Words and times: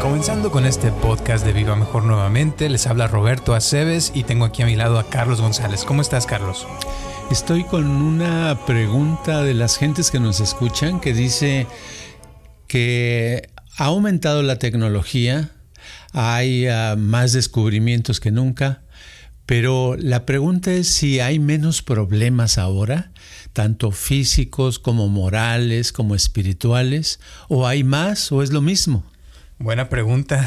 Comenzando 0.00 0.50
con 0.50 0.66
este 0.66 0.92
podcast 0.92 1.44
de 1.44 1.52
Viva 1.52 1.76
Mejor 1.76 2.04
nuevamente, 2.04 2.68
les 2.68 2.86
habla 2.86 3.06
Roberto 3.06 3.54
Aceves 3.54 4.12
y 4.14 4.22
tengo 4.22 4.44
aquí 4.44 4.62
a 4.62 4.66
mi 4.66 4.76
lado 4.76 4.98
a 4.98 5.08
Carlos 5.08 5.40
González. 5.40 5.84
¿Cómo 5.84 6.00
estás, 6.00 6.26
Carlos? 6.26 6.66
Estoy 7.30 7.64
con 7.64 7.86
una 7.86 8.58
pregunta 8.66 9.42
de 9.42 9.52
las 9.52 9.76
gentes 9.76 10.10
que 10.10 10.20
nos 10.20 10.40
escuchan 10.40 11.00
que 11.00 11.12
dice 11.12 11.66
que 12.66 13.50
ha 13.76 13.84
aumentado 13.86 14.42
la 14.42 14.58
tecnología, 14.58 15.50
hay 16.12 16.68
uh, 16.68 16.96
más 16.96 17.32
descubrimientos 17.32 18.20
que 18.20 18.30
nunca, 18.30 18.82
pero 19.44 19.96
la 19.98 20.24
pregunta 20.24 20.72
es 20.72 20.88
si 20.88 21.20
hay 21.20 21.38
menos 21.38 21.82
problemas 21.82 22.58
ahora, 22.58 23.12
tanto 23.56 23.90
físicos 23.90 24.78
como 24.78 25.08
morales, 25.08 25.90
como 25.90 26.14
espirituales, 26.14 27.20
o 27.48 27.66
hay 27.66 27.84
más 27.84 28.30
o 28.30 28.42
es 28.42 28.52
lo 28.52 28.60
mismo. 28.60 29.02
Buena 29.58 29.88
pregunta. 29.88 30.46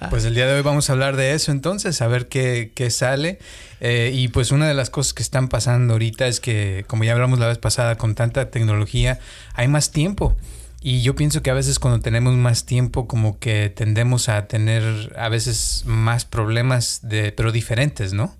pues 0.10 0.24
el 0.24 0.34
día 0.34 0.48
de 0.48 0.54
hoy 0.54 0.62
vamos 0.62 0.90
a 0.90 0.94
hablar 0.94 1.14
de 1.14 1.34
eso 1.34 1.52
entonces, 1.52 2.02
a 2.02 2.08
ver 2.08 2.26
qué, 2.26 2.72
qué 2.74 2.90
sale. 2.90 3.38
Eh, 3.78 4.10
y 4.12 4.26
pues 4.26 4.50
una 4.50 4.66
de 4.66 4.74
las 4.74 4.90
cosas 4.90 5.14
que 5.14 5.22
están 5.22 5.46
pasando 5.46 5.92
ahorita 5.92 6.26
es 6.26 6.40
que, 6.40 6.84
como 6.88 7.04
ya 7.04 7.12
hablamos 7.12 7.38
la 7.38 7.46
vez 7.46 7.58
pasada, 7.58 7.96
con 7.96 8.16
tanta 8.16 8.50
tecnología 8.50 9.20
hay 9.54 9.68
más 9.68 9.92
tiempo. 9.92 10.34
Y 10.82 11.02
yo 11.02 11.14
pienso 11.14 11.42
que 11.42 11.50
a 11.50 11.54
veces 11.54 11.78
cuando 11.78 12.00
tenemos 12.00 12.34
más 12.34 12.66
tiempo 12.66 13.06
como 13.06 13.38
que 13.38 13.70
tendemos 13.70 14.28
a 14.28 14.48
tener 14.48 15.14
a 15.16 15.28
veces 15.28 15.84
más 15.86 16.24
problemas 16.24 16.98
de, 17.02 17.30
pero 17.30 17.52
diferentes, 17.52 18.12
¿no? 18.12 18.34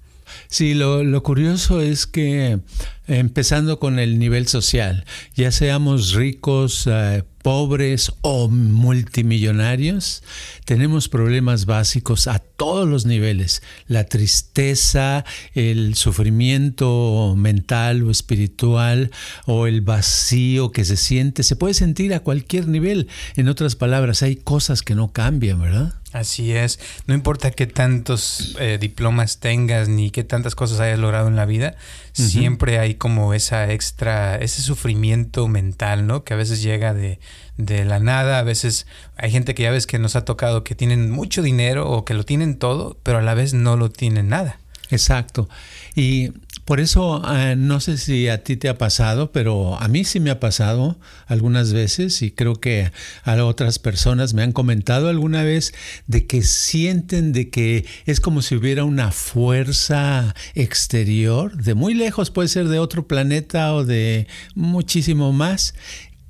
Sí, 0.49 0.75
lo, 0.75 1.05
lo, 1.05 1.23
curioso 1.23 1.81
es 1.81 2.07
que 2.07 2.61
empezando 3.07 3.79
con 3.79 3.99
el 3.99 4.19
nivel 4.19 4.47
social, 4.47 5.05
ya 5.35 5.53
seamos 5.53 6.13
ricos, 6.13 6.87
eh, 6.87 7.23
pobres 7.43 8.11
o 8.23 8.49
multimillonarios, 8.49 10.23
tenemos 10.65 11.11
problemas 11.11 11.67
básicos 11.67 12.27
a 12.27 12.39
todos 12.39 12.89
los 12.89 13.05
niveles. 13.05 13.63
La 13.87 14.05
tristeza, 14.05 15.27
el 15.53 15.95
sufrimiento 15.95 17.35
mental 17.37 18.03
o 18.05 18.11
espiritual 18.11 19.11
o 19.45 19.67
el 19.67 19.83
vacío 19.83 20.73
que 20.73 20.87
se 20.87 20.97
siente, 20.97 21.43
se 21.43 21.57
puede 21.57 21.75
sentir 21.75 22.15
a 22.15 22.21
cualquier 22.21 22.67
nivel. 22.67 23.09
En 23.37 23.49
otras 23.49 23.77
palabras, 23.77 24.23
hay 24.23 24.37
cosas 24.37 24.81
que 24.81 24.95
no 24.95 25.13
cambian, 25.13 25.61
¿verdad? 25.61 25.93
Así 26.15 26.53
es. 26.53 26.79
No 27.09 27.15
importa 27.15 27.51
qué 27.51 27.67
tantos 27.67 28.57
eh, 28.61 28.79
diplomas 28.81 29.41
tengas 29.41 29.89
ni 29.89 30.13
qué 30.13 30.23
tantas 30.23 30.55
cosas 30.55 30.79
hayas 30.79 31.01
logrado 31.01 31.27
en 31.27 31.35
la 31.35 31.45
vida, 31.45 31.75
uh 31.77 32.23
-huh. 32.23 32.29
siempre 32.29 32.79
hay 32.79 32.95
como 32.95 33.35
esa 33.35 33.73
extra, 33.73 34.37
ese 34.37 34.63
sufrimiento 34.63 35.49
mental, 35.49 36.07
¿no? 36.07 36.23
Que 36.23 36.35
a 36.35 36.37
veces 36.37 36.63
llega 36.63 36.95
de, 36.95 37.19
de 37.57 37.85
la 37.85 37.99
nada, 37.99 38.39
a 38.39 38.45
veces 38.45 38.87
hay 39.17 39.33
gente 39.33 39.57
que 39.57 39.65
ya 39.65 39.73
ves 39.73 39.89
que 39.89 39.99
nos 39.99 40.15
ha 40.15 40.25
tocado 40.25 40.63
que 40.63 40.77
tienen 40.77 41.11
mucho 41.11 41.43
dinero 41.43 41.91
o 41.91 42.05
que 42.05 42.15
lo 42.15 42.23
tienen 42.23 42.59
todo, 42.59 42.97
pero 43.03 43.19
a 43.19 43.23
la 43.23 43.35
vez 43.35 43.53
no 43.53 43.77
lo 43.77 43.91
tienen 43.91 44.29
nada. 44.29 44.61
Exacto. 44.91 45.49
Y 45.95 46.31
por 46.65 46.81
eso 46.81 47.23
eh, 47.35 47.57
no 47.57 47.79
sé 47.81 47.99
si 47.99 48.29
a 48.29 48.43
ti 48.43 48.57
te 48.57 48.69
ha 48.69 48.79
pasado, 48.79 49.33
pero 49.33 49.79
a 49.79 49.89
mí 49.89 50.05
sí 50.05 50.19
me 50.19 50.31
ha 50.31 50.41
pasado 50.41 50.99
algunas 51.27 51.73
veces 51.73 52.23
y 52.23 52.31
creo 52.31 52.55
que 52.55 52.91
a 53.23 53.45
otras 53.45 53.79
personas 53.79 54.33
me 54.33 54.43
han 54.43 54.53
comentado 54.53 55.09
alguna 55.09 55.43
vez 55.43 55.75
de 56.07 56.27
que 56.27 56.43
sienten 56.43 57.33
de 57.33 57.51
que 57.51 57.85
es 58.07 58.21
como 58.21 58.41
si 58.41 58.55
hubiera 58.57 58.85
una 58.85 59.13
fuerza 59.13 60.35
exterior, 60.55 61.57
de 61.57 61.75
muy 61.75 61.93
lejos, 61.93 62.31
puede 62.31 62.49
ser 62.49 62.69
de 62.69 62.79
otro 62.79 63.07
planeta 63.07 63.75
o 63.75 63.85
de 63.85 64.27
muchísimo 64.55 65.33
más, 65.33 65.75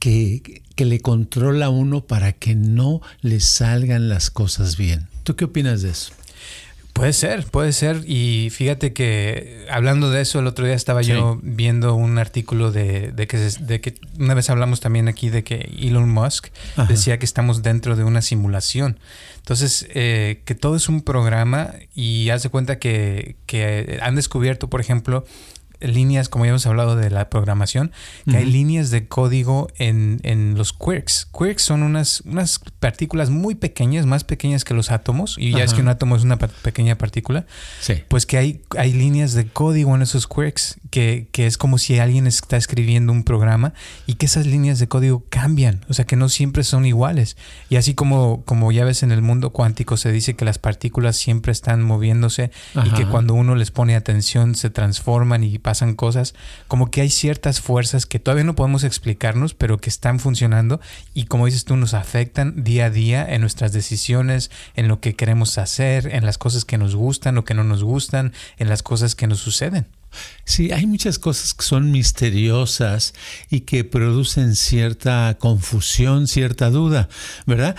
que, 0.01 0.63
que 0.75 0.85
le 0.85 1.01
controla 1.01 1.67
a 1.67 1.71
uno 1.71 2.07
para 2.07 2.33
que 2.33 2.55
no 2.55 3.01
le 3.21 3.41
salgan 3.41 4.09
las 4.09 4.31
cosas 4.31 4.77
bien. 4.77 5.09
¿Tú 5.23 5.37
qué 5.37 5.45
opinas 5.45 5.83
de 5.83 5.91
eso? 5.91 6.13
Puede 6.95 7.13
ser, 7.13 7.45
puede 7.47 7.73
ser. 7.73 8.05
Y 8.07 8.51
fíjate 8.51 8.93
que 8.93 9.67
hablando 9.69 10.11
de 10.11 10.21
eso, 10.21 10.39
el 10.39 10.47
otro 10.47 10.65
día 10.65 10.77
estaba 10.77 11.03
sí. 11.03 11.11
yo 11.11 11.41
viendo 11.43 11.97
un 11.97 12.19
artículo 12.19 12.71
de, 12.71 13.11
de, 13.11 13.27
que, 13.27 13.37
de 13.37 13.81
que 13.81 13.97
una 14.21 14.33
vez 14.35 14.49
hablamos 14.49 14.79
también 14.79 15.09
aquí 15.09 15.29
de 15.29 15.43
que 15.43 15.69
Elon 15.77 16.09
Musk 16.09 16.47
Ajá. 16.77 16.87
decía 16.87 17.19
que 17.19 17.25
estamos 17.25 17.65
dentro 17.65 17.97
de 17.97 18.05
una 18.05 18.23
simulación. 18.23 19.01
Entonces, 19.39 19.89
eh, 19.91 20.43
que 20.45 20.55
todo 20.55 20.77
es 20.77 20.89
un 20.89 21.03
programa 21.03 21.75
y 21.97 22.31
haz 22.31 22.45
de 22.45 22.49
cuenta 22.49 22.79
que, 22.79 23.35
que 23.47 23.99
han 24.01 24.15
descubierto, 24.15 24.71
por 24.71 24.81
ejemplo, 24.81 25.27
líneas, 25.87 26.29
como 26.29 26.45
ya 26.45 26.51
hemos 26.51 26.67
hablado 26.67 26.97
de 26.97 27.11
la 27.11 27.29
programación, 27.31 27.93
que 28.25 28.31
uh 28.31 28.35
-huh. 28.35 28.39
hay 28.39 28.47
líneas 28.47 28.91
de 28.91 29.07
código 29.07 29.69
en, 29.77 30.21
en, 30.23 30.57
los 30.57 30.73
quarks. 30.73 31.27
Quarks 31.31 31.63
son 31.63 31.83
unas, 31.83 32.23
unas 32.23 32.61
partículas 32.81 33.31
muy 33.31 33.55
pequeñas, 33.55 34.07
más 34.07 34.25
pequeñas 34.25 34.65
que 34.65 34.75
los 34.75 34.91
átomos, 34.91 35.37
y 35.39 35.53
ya 35.53 35.65
es 35.65 35.75
que 35.75 35.81
un 35.81 35.89
átomo 35.89 36.17
es 36.17 36.23
una 36.23 36.39
pequeña 36.39 36.97
partícula, 36.97 37.47
sí. 37.81 38.03
pues 38.09 38.27
que 38.27 38.39
hay, 38.39 38.63
hay 38.77 38.93
líneas 38.93 39.33
de 39.35 39.47
código 39.47 39.95
en 39.95 40.03
esos 40.03 40.27
quarks, 40.27 40.79
que, 40.95 41.27
que 41.33 41.49
es 41.49 41.59
como 41.59 41.79
si 41.79 41.99
alguien 41.99 42.29
está 42.29 42.57
escribiendo 42.57 43.13
un 43.13 43.25
programa 43.25 43.75
y 44.07 44.15
que 44.15 44.27
esas 44.27 44.47
líneas 44.47 44.79
de 44.79 44.87
código 44.87 45.25
cambian, 45.29 45.85
o 45.89 45.93
sea 45.93 46.05
que 46.05 46.15
no 46.15 46.29
siempre 46.29 46.63
son 46.63 46.87
iguales. 46.87 47.37
Y 47.69 47.75
así 47.75 47.95
como, 47.95 48.45
como 48.45 48.71
ya 48.71 48.85
ves 48.85 49.03
en 49.03 49.11
el 49.11 49.21
mundo 49.21 49.51
cuántico 49.51 49.97
se 49.97 50.13
dice 50.13 50.37
que 50.37 50.45
las 50.45 50.59
partículas 50.59 51.17
siempre 51.17 51.51
están 51.51 51.83
moviéndose 51.83 52.53
Ajá. 52.77 52.87
y 52.87 52.91
que 52.93 53.07
cuando 53.07 53.35
uno 53.35 53.57
les 53.57 53.73
pone 53.73 53.97
atención 53.97 54.55
se 54.55 54.71
transforman 54.71 55.43
y 55.43 55.59
pasan 55.59 55.75
pasan 55.75 55.95
cosas, 55.97 56.35
como 56.69 56.93
que 56.93 57.01
hay 57.01 57.11
ciertas 57.11 57.61
fuerzas 57.61 58.07
que 58.07 58.21
todavía 58.21 58.45
no 58.45 58.55
podemos 58.55 58.85
explicarnos, 58.85 59.53
pero 59.55 59.79
que 59.79 59.91
están 59.91 60.21
funcionando 60.21 60.81
y 61.15 61.25
como 61.25 61.47
dices 61.47 61.65
tú, 61.65 61.75
nos 61.75 61.95
afectan 61.95 62.63
día 62.63 62.85
a 62.85 62.91
día 62.91 63.27
en 63.29 63.41
nuestras 63.41 63.73
decisiones, 63.73 64.53
en 64.77 64.87
lo 64.87 65.01
que 65.01 65.17
queremos 65.17 65.59
hacer, 65.59 66.15
en 66.15 66.25
las 66.25 66.39
cosas 66.39 66.65
que 66.65 66.79
nos 66.79 66.95
gustan 66.95 67.37
o 67.39 67.45
que 67.45 67.55
no 67.55 67.65
nos 67.65 67.83
gustan, 67.83 68.33
en 68.59 68.69
las 68.69 68.85
cosas 68.85 69.17
que 69.17 69.27
nos 69.27 69.41
suceden. 69.41 69.89
Sí, 70.47 70.73
hay 70.73 70.87
muchas 70.87 71.19
cosas 71.19 71.55
que 71.55 71.65
son 71.65 71.91
misteriosas 71.91 73.15
y 73.51 73.61
que 73.61 73.83
producen 73.83 74.57
cierta 74.57 75.37
confusión, 75.39 76.27
cierta 76.27 76.69
duda, 76.71 77.09
¿verdad? 77.47 77.77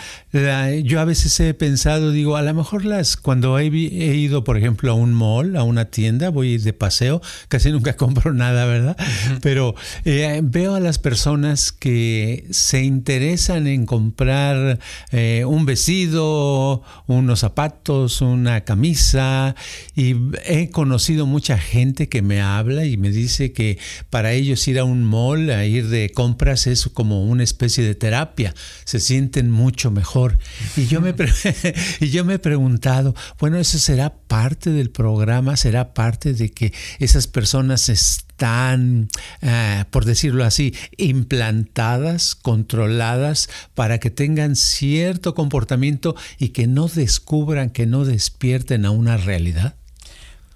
yo 0.84 1.00
a 1.00 1.06
veces 1.06 1.40
he 1.40 1.54
pensado, 1.54 2.12
digo, 2.12 2.36
a 2.36 2.42
lo 2.42 2.54
mejor 2.54 2.84
las 2.84 3.16
cuando 3.16 3.58
he, 3.60 3.68
he, 3.68 4.16
ido, 4.16 4.44
por 4.44 4.58
ejemplo, 4.58 4.92
a 4.92 4.96
un 4.96 5.14
mall, 5.14 5.56
a 5.56 5.64
una 5.64 5.86
tienda, 5.86 6.30
voy 6.30 6.58
de 6.58 6.74
paseo, 6.74 7.22
casi 7.48 7.72
nunca 7.72 7.96
compro 7.98 8.34
nada, 8.34 8.66
¿verdad? 8.66 8.98
Uh 9.00 9.04
-huh. 9.04 9.40
Pero 9.42 9.76
eh, 10.04 10.42
veo 10.44 10.76
a 10.76 10.80
las 10.80 11.00
personas 11.00 11.72
que 11.72 12.48
se 12.52 12.84
interesan 12.84 13.68
en 13.68 13.86
comprar 13.86 14.80
eh, 15.12 15.44
un 15.48 15.66
vestido, 15.66 16.82
unos 17.08 17.40
zapatos, 17.40 18.22
una 18.22 18.62
camisa 18.62 19.56
y 19.96 20.16
he 20.46 20.70
conocido 20.70 21.26
mucha 21.26 21.58
gente 21.58 22.10
que 22.10 22.22
me 22.26 22.42
habla 22.42 22.86
y 22.86 22.98
me 22.98 23.12
dice 23.12 23.54
que 23.54 23.78
para 24.10 24.34
ellos 24.34 24.68
ir 24.68 24.80
a 24.80 24.84
un 24.84 25.04
mall, 25.04 25.50
a 25.50 25.66
ir 25.66 25.88
de 25.88 26.10
compras 26.10 26.68
es 26.68 26.90
como 26.94 27.24
una 27.24 27.44
especie 27.44 27.84
de 27.84 27.96
terapia, 27.96 28.54
se 28.84 29.00
sienten 29.00 29.50
mucho 29.52 29.92
mejor. 29.92 30.38
Y 30.76 30.88
yo 30.88 31.02
me, 31.02 31.16
y 32.00 32.10
yo 32.10 32.26
me 32.26 32.36
he 32.36 32.40
preguntado, 32.40 33.16
bueno, 33.40 33.58
eso 33.58 33.78
será 33.78 34.14
parte 34.14 34.72
del 34.72 34.90
programa, 34.90 35.56
será 35.56 35.94
parte 35.94 36.34
de 36.34 36.52
que 36.52 36.74
esas 37.00 37.28
personas 37.28 37.90
están, 37.90 39.08
uh, 39.42 39.86
por 39.92 40.06
decirlo 40.06 40.44
así, 40.44 40.74
implantadas, 40.98 42.36
controladas 42.36 43.50
para 43.74 44.00
que 44.00 44.10
tengan 44.10 44.56
cierto 44.56 45.36
comportamiento 45.36 46.16
y 46.40 46.50
que 46.50 46.68
no 46.68 46.88
descubran, 46.88 47.70
que 47.70 47.86
no 47.86 48.06
despierten 48.06 48.86
a 48.86 48.92
una 48.92 49.18
realidad. 49.18 49.76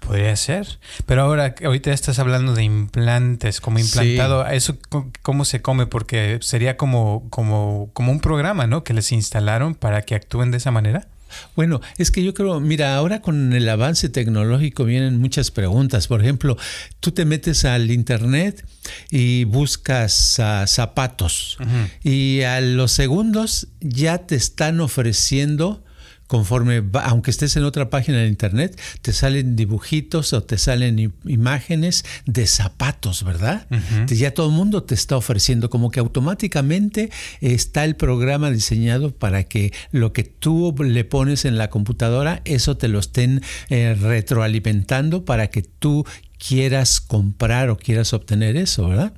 Podría 0.00 0.34
ser. 0.36 0.78
Pero 1.06 1.22
ahora, 1.22 1.54
ahorita 1.64 1.92
estás 1.92 2.18
hablando 2.18 2.54
de 2.54 2.64
implantes, 2.64 3.60
como 3.60 3.78
implantado. 3.78 4.44
Sí. 4.48 4.56
¿Eso 4.56 4.78
cómo 5.22 5.44
se 5.44 5.62
come? 5.62 5.86
Porque 5.86 6.38
sería 6.42 6.76
como, 6.76 7.28
como, 7.30 7.90
como 7.92 8.10
un 8.10 8.20
programa, 8.20 8.66
¿no? 8.66 8.82
Que 8.82 8.94
les 8.94 9.12
instalaron 9.12 9.74
para 9.74 10.02
que 10.02 10.14
actúen 10.14 10.50
de 10.50 10.56
esa 10.56 10.70
manera. 10.70 11.06
Bueno, 11.56 11.80
es 11.98 12.10
que 12.10 12.22
yo 12.22 12.34
creo, 12.34 12.60
mira, 12.60 12.96
ahora 12.96 13.20
con 13.20 13.52
el 13.52 13.68
avance 13.68 14.08
tecnológico 14.08 14.84
vienen 14.84 15.20
muchas 15.20 15.50
preguntas. 15.50 16.08
Por 16.08 16.20
ejemplo, 16.20 16.56
tú 17.00 17.12
te 17.12 17.24
metes 17.24 17.64
al 17.64 17.90
internet 17.90 18.64
y 19.10 19.44
buscas 19.44 20.38
uh, 20.38 20.66
zapatos 20.66 21.58
y 22.02 22.42
a 22.42 22.60
los 22.60 22.92
segundos 22.92 23.68
ya 23.80 24.18
te 24.18 24.34
están 24.34 24.80
ofreciendo 24.80 25.84
conforme, 26.30 26.80
aunque 27.02 27.32
estés 27.32 27.56
en 27.56 27.64
otra 27.64 27.90
página 27.90 28.18
de 28.18 28.28
internet, 28.28 28.80
te 29.02 29.12
salen 29.12 29.56
dibujitos 29.56 30.32
o 30.32 30.44
te 30.44 30.58
salen 30.58 31.12
imágenes 31.24 32.04
de 32.24 32.46
zapatos, 32.46 33.24
¿verdad? 33.24 33.66
Ya 34.06 34.32
todo 34.32 34.46
el 34.46 34.52
mundo 34.52 34.84
te 34.84 34.94
está 34.94 35.16
ofreciendo, 35.16 35.70
como 35.70 35.90
que 35.90 35.98
automáticamente 35.98 37.10
está 37.40 37.84
el 37.84 37.96
programa 37.96 38.52
diseñado 38.52 39.10
para 39.10 39.42
que 39.42 39.72
lo 39.90 40.12
que 40.12 40.22
tú 40.22 40.72
le 40.78 41.02
pones 41.04 41.44
en 41.44 41.58
la 41.58 41.68
computadora, 41.68 42.42
eso 42.44 42.76
te 42.76 42.86
lo 42.86 43.00
estén 43.00 43.42
eh, 43.68 43.96
retroalimentando 44.00 45.24
para 45.24 45.48
que 45.48 45.62
tú 45.62 46.06
quieras 46.46 47.00
comprar 47.00 47.68
o 47.68 47.76
quieras 47.76 48.14
obtener 48.14 48.56
eso, 48.56 48.88
¿verdad? 48.88 49.12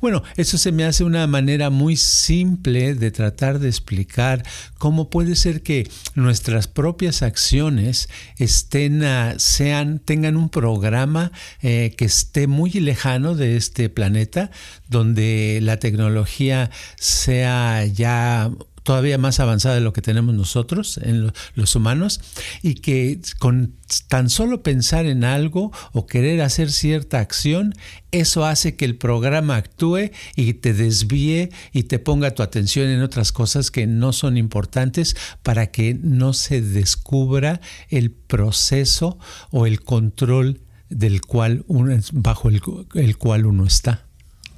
Bueno, 0.00 0.22
eso 0.36 0.58
se 0.58 0.70
me 0.70 0.84
hace 0.84 1.02
una 1.02 1.26
manera 1.26 1.70
muy 1.70 1.96
simple 1.96 2.94
de 2.94 3.10
tratar 3.10 3.58
de 3.58 3.68
explicar 3.68 4.44
cómo 4.76 5.08
puede 5.08 5.34
ser 5.34 5.62
que 5.62 5.90
nuestras 6.14 6.68
propias 6.68 7.22
acciones 7.22 8.08
estén, 8.36 9.02
sean, 9.38 9.98
tengan 9.98 10.36
un 10.36 10.50
programa 10.50 11.32
eh, 11.62 11.94
que 11.96 12.04
esté 12.04 12.46
muy 12.46 12.70
lejano 12.70 13.34
de 13.34 13.56
este 13.56 13.88
planeta, 13.88 14.50
donde 14.88 15.60
la 15.62 15.78
tecnología 15.78 16.70
sea 16.96 17.86
ya 17.86 18.50
todavía 18.88 19.18
más 19.18 19.38
avanzada 19.38 19.74
de 19.74 19.82
lo 19.82 19.92
que 19.92 20.00
tenemos 20.00 20.34
nosotros, 20.34 20.98
en 21.02 21.30
los 21.54 21.76
humanos, 21.76 22.22
y 22.62 22.76
que 22.76 23.20
con 23.38 23.74
tan 24.08 24.30
solo 24.30 24.62
pensar 24.62 25.04
en 25.04 25.24
algo 25.24 25.72
o 25.92 26.06
querer 26.06 26.40
hacer 26.40 26.72
cierta 26.72 27.18
acción, 27.18 27.74
eso 28.12 28.46
hace 28.46 28.76
que 28.76 28.86
el 28.86 28.96
programa 28.96 29.56
actúe 29.56 30.10
y 30.36 30.54
te 30.54 30.72
desvíe 30.72 31.50
y 31.70 31.82
te 31.82 31.98
ponga 31.98 32.30
tu 32.30 32.42
atención 32.42 32.88
en 32.88 33.02
otras 33.02 33.30
cosas 33.30 33.70
que 33.70 33.86
no 33.86 34.14
son 34.14 34.38
importantes 34.38 35.16
para 35.42 35.66
que 35.66 35.92
no 36.02 36.32
se 36.32 36.62
descubra 36.62 37.60
el 37.90 38.10
proceso 38.10 39.18
o 39.50 39.66
el 39.66 39.82
control 39.82 40.62
del 40.88 41.20
cual 41.20 41.62
uno, 41.66 41.94
bajo 42.12 42.48
el, 42.48 42.62
el 42.94 43.18
cual 43.18 43.44
uno 43.44 43.66
está. 43.66 44.06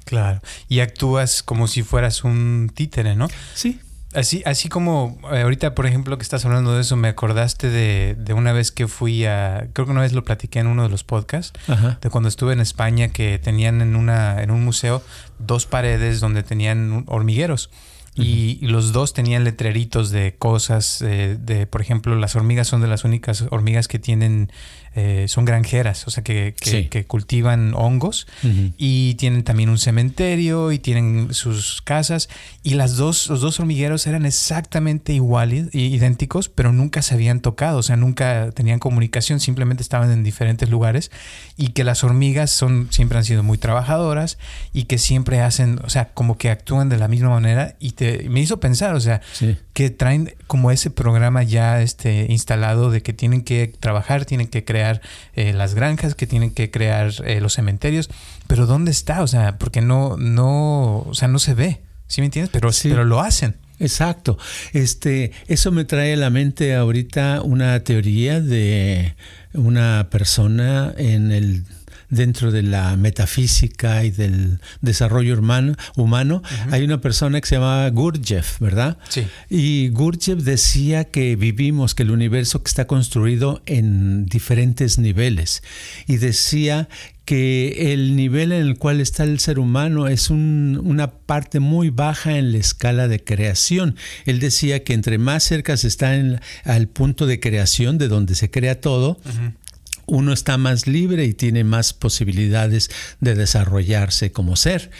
Claro. 0.05 0.39
Y 0.69 0.79
actúas 0.79 1.43
como 1.43 1.67
si 1.67 1.83
fueras 1.83 2.23
un 2.23 2.71
títere, 2.73 3.17
¿no? 3.17 3.27
Sí. 3.55 3.81
Así, 4.13 4.43
así 4.45 4.67
como 4.67 5.17
eh, 5.31 5.41
ahorita, 5.41 5.73
por 5.73 5.85
ejemplo, 5.85 6.17
que 6.17 6.23
estás 6.23 6.43
hablando 6.43 6.73
de 6.75 6.81
eso, 6.81 6.97
me 6.97 7.07
acordaste 7.07 7.69
de, 7.69 8.15
de, 8.19 8.33
una 8.33 8.51
vez 8.51 8.71
que 8.71 8.89
fui 8.89 9.25
a, 9.25 9.69
creo 9.71 9.85
que 9.85 9.91
una 9.91 10.01
vez 10.01 10.11
lo 10.11 10.25
platiqué 10.25 10.59
en 10.59 10.67
uno 10.67 10.83
de 10.83 10.89
los 10.89 11.05
podcasts, 11.05 11.53
de 12.01 12.09
cuando 12.09 12.27
estuve 12.27 12.51
en 12.51 12.59
España 12.59 13.09
que 13.09 13.39
tenían 13.39 13.81
en 13.81 13.95
una, 13.95 14.43
en 14.43 14.51
un 14.51 14.65
museo 14.65 15.01
dos 15.39 15.65
paredes 15.65 16.19
donde 16.19 16.43
tenían 16.43 17.05
hormigueros. 17.07 17.69
y, 18.13 18.59
los 18.67 18.91
dos 18.91 19.13
tenían 19.13 19.45
letreritos 19.45 20.11
de 20.11 20.35
cosas, 20.35 21.01
eh, 21.01 21.37
de, 21.39 21.65
por 21.65 21.81
ejemplo, 21.81 22.13
las 22.15 22.35
hormigas 22.35 22.67
son 22.67 22.81
de 22.81 22.87
las 22.87 23.05
únicas 23.05 23.45
hormigas 23.49 23.87
que 23.87 23.99
tienen 23.99 24.51
eh, 24.93 25.25
son 25.29 25.45
granjeras, 25.45 26.05
o 26.05 26.11
sea, 26.11 26.21
que, 26.21 26.53
que, 26.59 27.05
cultivan 27.05 27.73
hongos 27.75 28.27
y 28.77 29.13
tienen 29.15 29.43
también 29.43 29.69
un 29.69 29.77
cementerio 29.77 30.73
y 30.73 30.79
tienen 30.79 31.33
sus 31.33 31.81
casas. 31.81 32.27
Y 32.61 32.73
las 32.73 32.97
dos, 32.97 33.29
los 33.29 33.39
dos 33.39 33.61
hormigueros 33.61 34.05
eran 34.05 34.25
exactamente 34.25 35.13
iguales, 35.13 35.73
idénticos, 35.73 36.49
pero 36.49 36.73
nunca 36.73 37.01
se 37.01 37.13
habían 37.13 37.39
tocado, 37.39 37.77
o 37.77 37.83
sea, 37.83 37.95
nunca 37.95 38.51
tenían 38.51 38.79
comunicación, 38.79 39.39
simplemente 39.39 39.81
estaban 39.81 40.11
en 40.11 40.23
diferentes 40.23 40.69
lugares. 40.69 41.09
Y 41.55 41.69
que 41.69 41.85
las 41.85 42.03
hormigas 42.03 42.51
son, 42.51 42.87
siempre 42.91 43.17
han 43.17 43.23
sido 43.23 43.43
muy 43.43 43.57
trabajadoras 43.57 44.37
y 44.73 44.83
que 44.83 44.97
siempre 44.97 45.39
hacen, 45.39 45.79
o 45.85 45.89
sea, 45.89 46.09
como 46.13 46.37
que 46.37 46.49
actúan 46.49 46.89
de 46.89 46.97
la 46.97 47.07
misma 47.07 47.29
manera. 47.29 47.75
Y 47.79 47.91
te, 47.91 48.27
me 48.27 48.41
hizo 48.41 48.59
pensar, 48.59 48.95
o 48.95 48.99
sea, 48.99 49.21
que 49.71 49.89
traen 49.89 50.35
como 50.47 50.69
ese 50.69 50.89
programa 50.89 51.43
ya 51.43 51.81
este, 51.81 52.25
instalado 52.27 52.91
de 52.91 53.01
que 53.01 53.13
tienen 53.13 53.43
que 53.43 53.73
trabajar, 53.79 54.25
tienen 54.25 54.47
que 54.47 54.65
crear 54.65 54.80
eh, 55.33 55.53
las 55.53 55.75
granjas, 55.75 56.15
que 56.15 56.27
tienen 56.27 56.51
que 56.51 56.71
crear 56.71 57.11
eh, 57.25 57.41
los 57.41 57.53
cementerios, 57.53 58.09
pero 58.47 58.65
¿dónde 58.65 58.91
está? 58.91 59.21
O 59.21 59.27
sea, 59.27 59.57
porque 59.57 59.81
no, 59.81 60.17
no, 60.17 60.99
o 60.99 61.13
sea, 61.13 61.27
no 61.27 61.39
se 61.39 61.53
ve, 61.53 61.81
¿sí 62.07 62.21
me 62.21 62.25
entiendes? 62.25 62.51
Pero, 62.51 62.71
sí. 62.71 62.89
pero 62.89 63.05
lo 63.05 63.19
hacen. 63.21 63.55
Exacto. 63.79 64.37
Este, 64.73 65.31
eso 65.47 65.71
me 65.71 65.85
trae 65.85 66.13
a 66.13 66.17
la 66.17 66.29
mente 66.29 66.75
ahorita 66.75 67.41
una 67.41 67.79
teoría 67.79 68.39
de 68.39 69.15
una 69.53 70.07
persona 70.11 70.93
en 70.97 71.31
el 71.31 71.65
dentro 72.11 72.51
de 72.51 72.61
la 72.61 72.95
metafísica 72.97 74.03
y 74.03 74.11
del 74.11 74.59
desarrollo 74.81 75.39
humano, 75.39 75.75
humano 75.95 76.43
hay 76.69 76.83
una 76.83 77.01
persona 77.01 77.41
que 77.41 77.47
se 77.47 77.55
llama 77.55 77.89
Gurdjieff, 77.89 78.59
¿verdad? 78.59 78.97
Sí. 79.09 79.25
Y 79.49 79.89
Gurdjieff 79.89 80.43
decía 80.43 81.05
que 81.05 81.35
vivimos, 81.35 81.95
que 81.95 82.03
el 82.03 82.11
universo 82.11 82.61
que 82.61 82.69
está 82.69 82.85
construido 82.85 83.63
en 83.65 84.25
diferentes 84.25 84.99
niveles. 84.99 85.63
Y 86.05 86.17
decía 86.17 86.87
que 87.25 87.93
el 87.93 88.15
nivel 88.15 88.51
en 88.51 88.67
el 88.67 88.77
cual 88.77 88.99
está 88.99 89.23
el 89.23 89.39
ser 89.39 89.59
humano 89.59 90.07
es 90.07 90.29
una 90.29 91.11
parte 91.11 91.59
muy 91.59 91.89
baja 91.89 92.37
en 92.37 92.51
la 92.51 92.57
escala 92.57 93.07
de 93.07 93.23
creación. 93.23 93.95
Él 94.25 94.39
decía 94.39 94.83
que 94.83 94.93
entre 94.93 95.17
más 95.17 95.43
cerca 95.43 95.77
se 95.77 95.87
está 95.87 96.13
al 96.65 96.87
punto 96.87 97.27
de 97.27 97.39
creación, 97.39 97.97
de 97.97 98.07
donde 98.07 98.35
se 98.35 98.49
crea 98.49 98.81
todo, 98.81 99.17
uno 100.11 100.33
está 100.33 100.57
más 100.57 100.87
libre 100.87 101.23
y 101.23 101.33
tiene 101.33 101.63
más 101.63 101.93
posibilidades 101.93 102.91
de 103.21 103.33
desarrollarse 103.33 104.33
como 104.33 104.57
ser. 104.57 104.91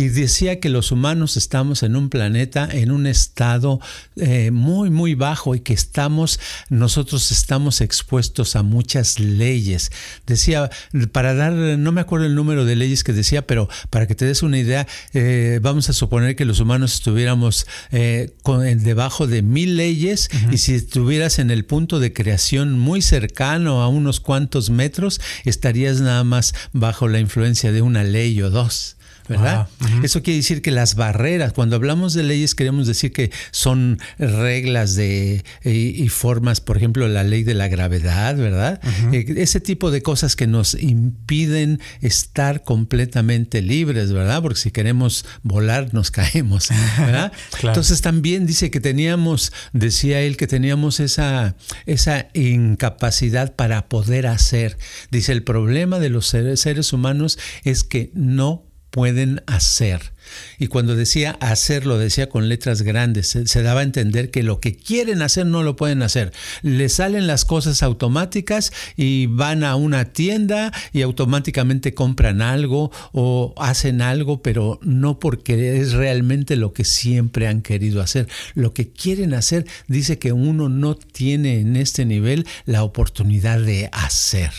Y 0.00 0.08
decía 0.08 0.60
que 0.60 0.70
los 0.70 0.92
humanos 0.92 1.36
estamos 1.36 1.82
en 1.82 1.94
un 1.94 2.08
planeta 2.08 2.66
en 2.72 2.90
un 2.90 3.06
estado 3.06 3.80
eh, 4.16 4.50
muy, 4.50 4.88
muy 4.88 5.14
bajo 5.14 5.54
y 5.54 5.60
que 5.60 5.74
estamos, 5.74 6.40
nosotros 6.70 7.30
estamos 7.30 7.82
expuestos 7.82 8.56
a 8.56 8.62
muchas 8.62 9.20
leyes. 9.20 9.92
Decía, 10.26 10.70
para 11.12 11.34
dar, 11.34 11.52
no 11.52 11.92
me 11.92 12.00
acuerdo 12.00 12.24
el 12.24 12.34
número 12.34 12.64
de 12.64 12.76
leyes 12.76 13.04
que 13.04 13.12
decía, 13.12 13.46
pero 13.46 13.68
para 13.90 14.06
que 14.06 14.14
te 14.14 14.24
des 14.24 14.42
una 14.42 14.56
idea, 14.56 14.86
eh, 15.12 15.60
vamos 15.60 15.90
a 15.90 15.92
suponer 15.92 16.34
que 16.34 16.46
los 16.46 16.60
humanos 16.60 16.94
estuviéramos 16.94 17.66
eh, 17.92 18.32
debajo 18.78 19.26
de 19.26 19.42
mil 19.42 19.76
leyes 19.76 20.30
y 20.50 20.56
si 20.56 20.76
estuvieras 20.76 21.38
en 21.38 21.50
el 21.50 21.66
punto 21.66 22.00
de 22.00 22.14
creación 22.14 22.78
muy 22.78 23.02
cercano 23.02 23.82
a 23.82 23.88
unos 23.88 24.20
cuantos 24.20 24.70
metros, 24.70 25.20
estarías 25.44 26.00
nada 26.00 26.24
más 26.24 26.54
bajo 26.72 27.06
la 27.06 27.20
influencia 27.20 27.70
de 27.70 27.82
una 27.82 28.02
ley 28.02 28.40
o 28.40 28.48
dos. 28.48 28.96
¿Verdad? 29.30 29.68
Eso 30.02 30.22
quiere 30.22 30.38
decir 30.38 30.60
que 30.60 30.72
las 30.72 30.96
barreras, 30.96 31.52
cuando 31.52 31.76
hablamos 31.76 32.14
de 32.14 32.24
leyes 32.24 32.56
queremos 32.56 32.88
decir 32.88 33.12
que 33.12 33.30
son 33.52 33.98
reglas 34.18 34.96
de, 34.96 35.44
y, 35.64 36.08
formas, 36.08 36.60
por 36.60 36.76
ejemplo, 36.76 37.06
la 37.06 37.22
ley 37.22 37.44
de 37.44 37.54
la 37.54 37.68
gravedad, 37.68 38.36
¿verdad? 38.36 38.80
Eh, 39.12 39.24
ese 39.36 39.60
tipo 39.60 39.92
de 39.92 40.02
cosas 40.02 40.34
que 40.34 40.48
nos 40.48 40.74
impiden 40.74 41.80
estar 42.00 42.64
completamente 42.64 43.62
libres, 43.62 44.12
¿verdad? 44.12 44.42
Porque 44.42 44.58
si 44.58 44.72
queremos 44.72 45.24
volar 45.44 45.94
nos 45.94 46.10
caemos, 46.10 46.68
¿verdad? 46.98 47.32
Entonces 47.62 48.00
también 48.02 48.46
dice 48.46 48.70
que 48.72 48.80
teníamos, 48.80 49.52
decía 49.72 50.20
él, 50.22 50.36
que 50.36 50.48
teníamos 50.48 50.98
esa, 50.98 51.54
esa 51.86 52.26
incapacidad 52.34 53.54
para 53.54 53.88
poder 53.88 54.26
hacer. 54.26 54.76
Dice, 55.12 55.30
el 55.30 55.44
problema 55.44 56.00
de 56.00 56.10
los 56.10 56.26
seres 56.26 56.92
humanos 56.92 57.38
es 57.62 57.84
que 57.84 58.10
no 58.14 58.69
pueden 58.90 59.42
hacer. 59.46 60.12
Y 60.58 60.68
cuando 60.68 60.94
decía 60.94 61.36
hacer, 61.40 61.86
lo 61.86 61.98
decía 61.98 62.28
con 62.28 62.48
letras 62.48 62.82
grandes. 62.82 63.28
Se, 63.28 63.62
daba 63.62 63.80
a 63.80 63.84
entender 63.84 64.30
que 64.30 64.42
lo 64.42 64.60
que 64.60 64.76
quieren 64.76 65.22
hacer 65.22 65.46
no 65.46 65.62
lo 65.62 65.76
pueden 65.76 66.02
hacer. 66.02 66.32
Les 66.62 66.94
salen 66.94 67.26
las 67.26 67.44
cosas 67.44 67.82
automáticas 67.82 68.72
y 68.96 69.26
van 69.26 69.64
a 69.64 69.76
una 69.76 70.06
tienda 70.06 70.72
y 70.92 71.02
automáticamente 71.02 71.94
compran 71.94 72.42
algo 72.42 72.90
o 73.12 73.54
hacen 73.58 74.02
algo, 74.02 74.42
pero 74.42 74.78
no 74.82 75.18
porque 75.18 75.80
es 75.80 75.92
realmente 75.92 76.56
lo 76.56 76.72
que 76.72 76.84
siempre 76.84 77.48
han 77.48 77.62
querido 77.62 78.00
hacer. 78.00 78.28
Lo 78.54 78.72
que 78.74 78.90
quieren 78.90 79.34
hacer 79.34 79.66
dice 79.88 80.18
que 80.18 80.32
uno 80.32 80.68
no 80.68 80.94
tiene 80.94 81.60
en 81.60 81.76
este 81.76 82.04
nivel 82.04 82.46
la 82.66 82.82
oportunidad 82.82 83.60
de 83.60 83.88
hacer. 83.92 84.52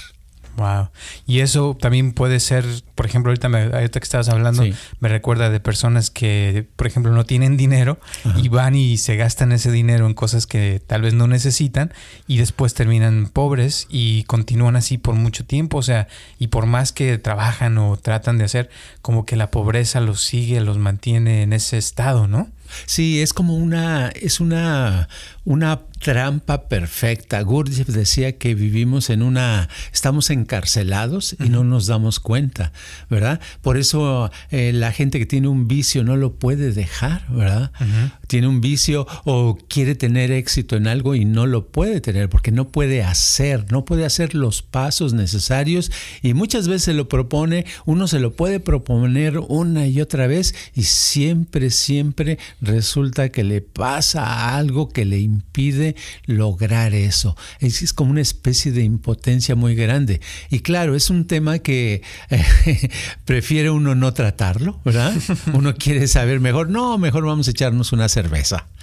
Wow. 0.62 0.90
Y 1.26 1.40
eso 1.40 1.76
también 1.80 2.14
puede 2.14 2.40
ser, 2.40 2.66
por 2.94 3.08
ejemplo, 3.08 3.32
ahorita, 3.32 3.50
me, 3.50 3.64
ahorita 3.64 4.00
que 4.00 4.04
estabas 4.04 4.30
hablando, 4.30 4.64
me 5.00 5.10
recuerda 5.10 5.50
de 5.50 5.60
personas 5.60 6.12
que, 6.12 6.68
por 6.76 6.86
ejemplo, 6.86 7.12
no 7.12 7.26
tienen 7.26 7.58
dinero 7.58 8.00
y 8.36 8.50
van 8.50 8.76
y 8.76 8.98
se 8.98 9.16
gastan 9.16 9.54
ese 9.54 9.72
dinero 9.72 10.06
en 10.06 10.14
cosas 10.14 10.46
que 10.46 10.80
tal 10.86 11.02
vez 11.02 11.16
no 11.16 11.26
necesitan 11.26 11.94
y 12.28 12.38
después 12.38 12.76
terminan 12.76 13.28
pobres 13.34 13.88
y 13.90 14.24
continúan 14.26 14.76
así 14.76 15.00
por 15.00 15.16
mucho 15.16 15.46
tiempo. 15.46 15.80
O 15.80 15.84
sea, 15.84 16.08
y 16.38 16.48
por 16.48 16.68
más 16.68 16.92
que 16.92 17.18
trabajan 17.18 17.80
o 17.80 17.98
tratan 17.98 18.38
de 18.38 18.44
hacer, 18.44 18.70
como 19.02 19.26
que 19.26 19.36
la 19.36 19.50
pobreza 19.50 20.00
los 20.00 20.22
sigue, 20.24 20.62
los 20.62 20.78
mantiene 20.78 21.42
en 21.42 21.54
ese 21.54 21.80
estado, 21.80 22.28
¿no? 22.28 22.50
Sí, 22.86 23.22
es 23.22 23.34
como 23.34 23.56
una, 23.56 24.10
es 24.10 24.40
una, 24.40 25.10
una 25.46 25.82
trampa 26.00 26.68
perfecta. 26.68 27.42
Gurdjieff 27.42 27.88
decía 27.88 28.38
que 28.38 28.56
vivimos 28.56 29.10
en 29.10 29.22
una, 29.22 29.70
estamos 29.94 30.30
encarcelados 30.30 31.36
y 31.40 31.50
no 31.50 31.64
nos 31.64 31.88
damos 31.88 32.20
cuenta, 32.20 32.72
¿verdad? 33.10 33.40
Por 33.62 33.78
eso 33.78 34.32
eh, 34.50 34.72
la 34.74 34.92
gente 34.92 35.20
que 35.20 35.26
tiene 35.26 35.48
un 35.48 35.68
vicio 35.68 36.04
no 36.04 36.18
lo 36.18 36.34
puede 36.36 36.72
dejar, 36.72 37.26
¿verdad? 37.30 37.72
Tiene 38.32 38.48
un 38.48 38.62
vicio 38.62 39.06
o 39.26 39.58
quiere 39.68 39.94
tener 39.94 40.32
éxito 40.32 40.78
en 40.78 40.88
algo 40.88 41.16
y 41.16 41.26
no 41.26 41.48
lo 41.48 41.68
puede 41.68 42.00
tener 42.00 42.30
porque 42.30 42.54
no 42.54 42.70
puede 42.70 43.04
hacer, 43.04 43.70
no 43.74 43.84
puede 43.84 44.06
hacer 44.06 44.36
los 44.36 44.62
pasos 44.62 45.12
necesarios 45.12 45.92
y 46.22 46.34
muchas 46.34 46.70
veces 46.70 46.84
se 46.84 46.94
lo 46.94 47.10
propone, 47.10 47.66
uno 47.86 48.08
se 48.08 48.22
lo 48.22 48.34
puede 48.34 48.62
proponer 48.62 49.38
una 49.38 49.86
y 49.86 50.00
otra 50.00 50.28
vez 50.28 50.56
y 50.74 50.84
siempre, 50.84 51.72
siempre 51.72 52.40
resulta 52.62 53.28
que 53.34 53.44
le 53.44 53.60
pasa 53.60 54.56
algo 54.56 54.88
que 54.88 55.04
le 55.04 55.20
impide 55.20 55.98
lograr 56.26 56.94
eso. 56.94 57.36
Es, 57.60 57.92
como 57.92 58.12
una 58.12 58.22
especie 58.22 58.72
de 58.72 58.84
impotencia 58.84 59.56
muy 59.56 59.76
grande. 59.76 60.22
Y 60.50 60.60
claro, 60.60 60.96
es 60.96 61.10
un 61.10 61.28
tema 61.28 61.60
que 61.60 62.02
eh, 62.30 62.90
prefiere 63.26 63.70
uno 63.72 63.94
no 63.94 64.14
tratarlo, 64.14 64.80
¿verdad? 64.86 65.14
Uno 65.54 65.76
quiere 65.76 66.08
saber 66.08 66.40
mejor, 66.40 66.70
no, 66.70 66.98
mejor 66.98 67.26
vamos 67.26 67.50
a 67.50 67.52
echarnos 67.52 67.92
una 67.92 68.08
cerveza, 68.08 68.21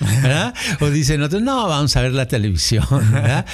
¿verdad? 0.01 0.55
O 0.81 0.91
dicen 0.91 1.23
otros, 1.23 1.43
no, 1.43 1.67
vamos 1.69 1.97
a 1.97 2.03
ver 2.03 2.13
la 2.13 2.27
televisión, 2.27 2.87
¿verdad? 3.13 3.47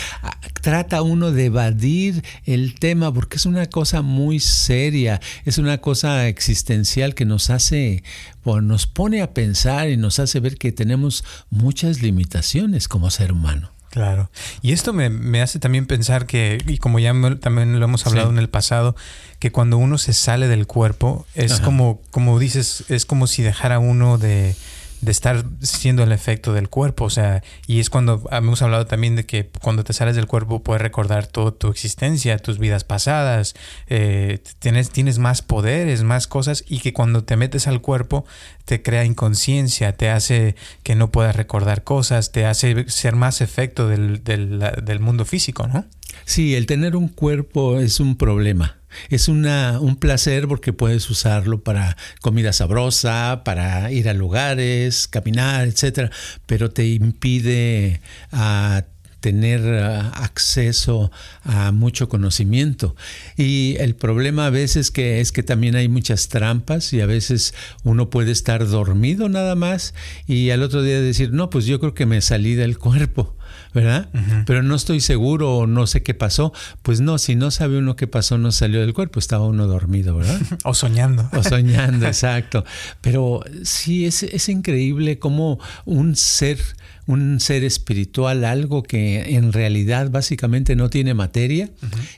Trata 0.61 1.03
uno 1.03 1.33
de 1.33 1.47
evadir 1.47 2.25
el 2.45 2.79
tema 2.79 3.13
porque 3.13 3.37
es 3.37 3.47
una 3.47 3.67
cosa 3.67 4.03
muy 4.03 4.41
seria, 4.41 5.21
es 5.45 5.59
una 5.59 5.79
cosa 5.79 6.29
existencial 6.29 7.15
que 7.15 7.25
nos 7.25 7.51
hace, 7.51 8.03
pues, 8.43 8.63
nos 8.63 8.87
pone 8.87 9.23
a 9.23 9.33
pensar 9.33 9.89
y 9.89 9.97
nos 9.97 10.19
hace 10.19 10.41
ver 10.41 10.57
que 10.57 10.73
tenemos 10.73 11.25
muchas 11.51 12.03
limitaciones 12.03 12.89
como 12.89 13.11
ser 13.11 13.33
humano. 13.33 13.75
Claro. 13.95 14.29
Y 14.61 14.73
esto 14.73 14.93
me, 14.93 15.41
hace 15.41 15.61
también 15.61 15.87
pensar 15.87 16.27
que, 16.27 16.61
y 16.67 16.79
como 16.79 16.99
ya 16.99 17.13
también 17.39 17.79
lo 17.79 17.85
hemos 17.85 18.05
hablado 18.09 18.29
en 18.29 18.39
el 18.39 18.49
pasado, 18.49 18.97
que 19.39 19.53
cuando 19.53 19.79
uno 19.79 19.99
se 19.99 20.13
sale 20.13 20.49
del 20.49 20.67
cuerpo, 20.67 21.27
es 21.37 21.61
como, 21.61 22.01
como 22.11 22.41
dices, 22.41 22.83
es 22.89 23.07
como 23.07 23.29
si 23.29 23.43
dejara 23.43 23.79
uno 23.79 24.19
de, 24.19 24.57
de 25.05 25.13
estar 25.13 25.45
siendo 25.61 26.03
el 26.03 26.13
efecto 26.13 26.53
del 26.53 26.69
cuerpo. 26.69 27.05
O 27.05 27.11
sea, 27.11 27.43
y 27.67 27.81
es 27.81 27.91
cuando 27.91 28.23
hemos 28.31 28.63
hablado 28.63 28.87
también 28.87 29.17
de 29.17 29.27
que 29.27 29.51
cuando 29.63 29.85
te 29.85 29.93
sales 29.93 30.17
del 30.17 30.27
cuerpo 30.27 30.63
puedes 30.63 30.83
recordar 30.83 31.27
toda 31.27 31.53
tu 31.53 31.69
existencia, 31.69 32.39
tus 32.39 32.59
vidas 32.59 32.85
pasadas, 32.85 33.55
eh, 33.89 34.39
tienes, 34.59 34.91
tienes 34.91 35.19
más 35.19 35.43
poderes, 35.43 36.03
más 36.03 36.27
cosas, 36.27 36.65
y 36.67 36.81
que 36.81 36.93
cuando 36.93 37.25
te 37.25 37.37
metes 37.37 37.67
al 37.67 37.81
cuerpo 37.81 38.25
te 38.65 38.83
crea 38.83 39.05
inconsciencia, 39.05 39.97
te 39.97 40.11
hace 40.11 40.57
que 40.83 40.95
no 40.95 41.11
puedas 41.11 41.37
recordar 41.37 41.85
cosas, 41.85 42.33
te 42.33 42.47
hace 42.47 42.89
ser 42.89 43.15
más 43.15 43.41
efecto 43.41 43.89
del, 43.89 44.25
del, 44.25 44.59
del 44.83 45.01
mundo 45.01 45.25
físico, 45.25 45.67
¿no? 45.67 45.85
Sí, 46.25 46.55
el 46.55 46.67
tener 46.67 46.97
un 46.97 47.09
cuerpo 47.09 47.79
es 47.79 48.01
un 48.01 48.17
problema. 48.17 48.79
Es 49.11 49.29
una, 49.29 49.81
un 49.81 49.97
placer 49.97 50.47
porque 50.47 50.73
puedes 50.73 51.09
usarlo 51.11 51.63
para 51.63 51.97
comida 52.21 52.53
sabrosa, 52.53 53.43
para 53.45 53.91
ir 53.91 54.09
a 54.09 54.15
lugares, 54.15 55.09
caminar, 55.09 55.67
etcétera, 55.67 56.11
pero 56.47 56.71
te 56.71 56.87
impide 56.87 58.01
a 58.31 58.77
ah, 58.77 58.85
tener 59.25 59.63
ah, 59.83 60.11
acceso 60.11 61.11
a 61.45 61.73
mucho 61.73 62.11
conocimiento. 62.11 62.95
Y 63.39 63.77
el 63.79 63.95
problema 63.95 64.47
a 64.47 64.51
veces 64.51 64.91
que 64.91 65.23
es 65.23 65.33
que 65.33 65.43
también 65.43 65.77
hay 65.77 65.89
muchas 65.89 66.29
trampas 66.29 66.93
y 66.93 67.01
a 67.01 67.07
veces 67.07 67.55
uno 67.85 68.11
puede 68.11 68.33
estar 68.33 68.69
dormido 68.69 69.31
nada 69.31 69.55
más 69.55 69.95
y 70.27 70.51
al 70.51 70.63
otro 70.63 70.83
día 70.83 71.01
decir, 71.01 71.33
no, 71.33 71.49
pues 71.49 71.65
yo 71.65 71.81
creo 71.81 71.95
que 71.95 72.05
me 72.05 72.21
salí 72.21 72.55
del 72.55 72.77
cuerpo. 72.77 73.35
¿Verdad? 73.75 74.09
Pero 74.47 74.63
no 74.63 74.77
estoy 74.77 75.01
seguro 75.01 75.57
o 75.57 75.67
no 75.67 75.87
sé 75.87 76.03
qué 76.03 76.15
pasó. 76.15 76.53
Pues 76.83 77.01
no, 77.01 77.19
si 77.19 77.35
no 77.35 77.51
sabe 77.51 77.79
uno 77.79 77.97
qué 77.97 78.07
pasó, 78.07 78.39
no 78.39 78.53
salió 78.53 78.81
del 78.81 78.95
cuerpo, 78.95 79.19
estaba 79.19 79.47
uno 79.47 79.67
dormido, 79.67 80.17
¿verdad? 80.17 80.41
o 80.65 80.75
soñando. 80.75 81.29
O 81.33 81.43
soñando, 81.43 82.07
exacto. 82.07 82.65
Pero 83.01 83.43
sí, 83.65 84.07
es, 84.07 84.23
es 84.23 84.49
increíble 84.49 85.19
cómo 85.19 85.59
un 85.85 86.15
ser 86.15 86.59
un 87.07 87.39
ser 87.41 87.65
espiritual, 87.65 88.45
algo 88.45 88.83
que 88.83 89.37
en 89.37 89.53
realidad 89.53 90.11
básicamente 90.11 90.75
no 90.75 90.89
tiene 90.89 91.13
materia, 91.13 91.71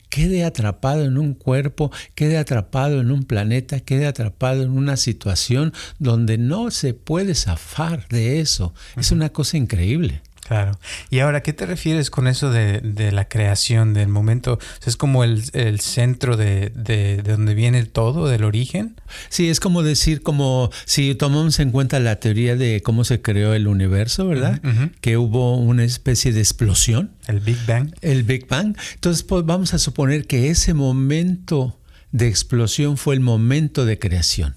quede 0.09 0.45
atrapado 0.45 1.05
en 1.05 1.19
un 1.19 1.35
cuerpo, 1.35 1.91
quede 2.15 2.39
atrapado 2.39 3.01
en 3.01 3.11
un 3.11 3.25
planeta, 3.25 3.81
quede 3.81 4.07
atrapado 4.07 4.63
en 4.63 4.71
una 4.71 4.97
situación 4.97 5.73
donde 5.99 6.39
no 6.39 6.71
se 6.71 6.95
puede 6.95 7.35
zafar 7.35 8.07
de 8.09 8.41
eso. 8.41 8.75
Es 8.97 9.11
una 9.11 9.31
cosa 9.31 9.57
increíble. 9.57 10.23
Claro. 10.47 10.79
Y 11.11 11.19
ahora, 11.19 11.43
¿qué 11.43 11.53
te 11.53 11.67
refieres 11.67 12.09
con 12.09 12.29
eso 12.29 12.51
de, 12.51 13.11
la 13.13 13.29
creación, 13.29 13.95
del 13.95 14.09
momento? 14.09 14.61
¿Es 14.87 14.97
como 14.97 15.25
el, 15.25 15.43
centro 15.81 16.37
de, 16.37 16.71
de, 16.75 17.23
donde 17.23 17.55
viene 17.55 17.79
el 17.79 17.89
todo, 17.89 18.29
del 18.29 18.45
origen? 18.45 19.01
Sí, 19.29 19.49
es 19.49 19.59
como 19.59 19.83
decir, 19.83 20.23
como 20.23 20.71
si 20.85 21.17
tomamos 21.17 21.59
en 21.59 21.73
cuenta 21.73 21.99
la 21.99 22.21
teoría 22.21 22.55
de 22.55 22.81
cómo 22.83 23.03
se 23.03 23.21
creó 23.21 23.55
el 23.55 23.67
universo, 23.67 24.29
¿verdad? 24.29 24.61
Que 25.01 25.17
hubo 25.17 25.57
una 25.57 25.83
especie 25.83 26.33
de 26.33 26.41
explosión. 26.41 27.11
El 27.27 27.41
Big 27.41 27.59
Bang. 27.67 27.93
El 28.01 28.23
Big 28.23 28.47
Bang. 28.47 28.77
Entonces, 28.95 29.25
pues, 29.25 29.45
vamos 29.45 29.75
a 29.75 29.79
suponer 29.79 30.29
que 30.29 30.51
ese 30.51 30.75
momento 30.75 31.77
de 32.13 32.29
explosión 32.29 32.97
fue 32.97 33.15
el 33.15 33.21
momento 33.21 33.85
de 33.85 33.99
creación. 33.99 34.55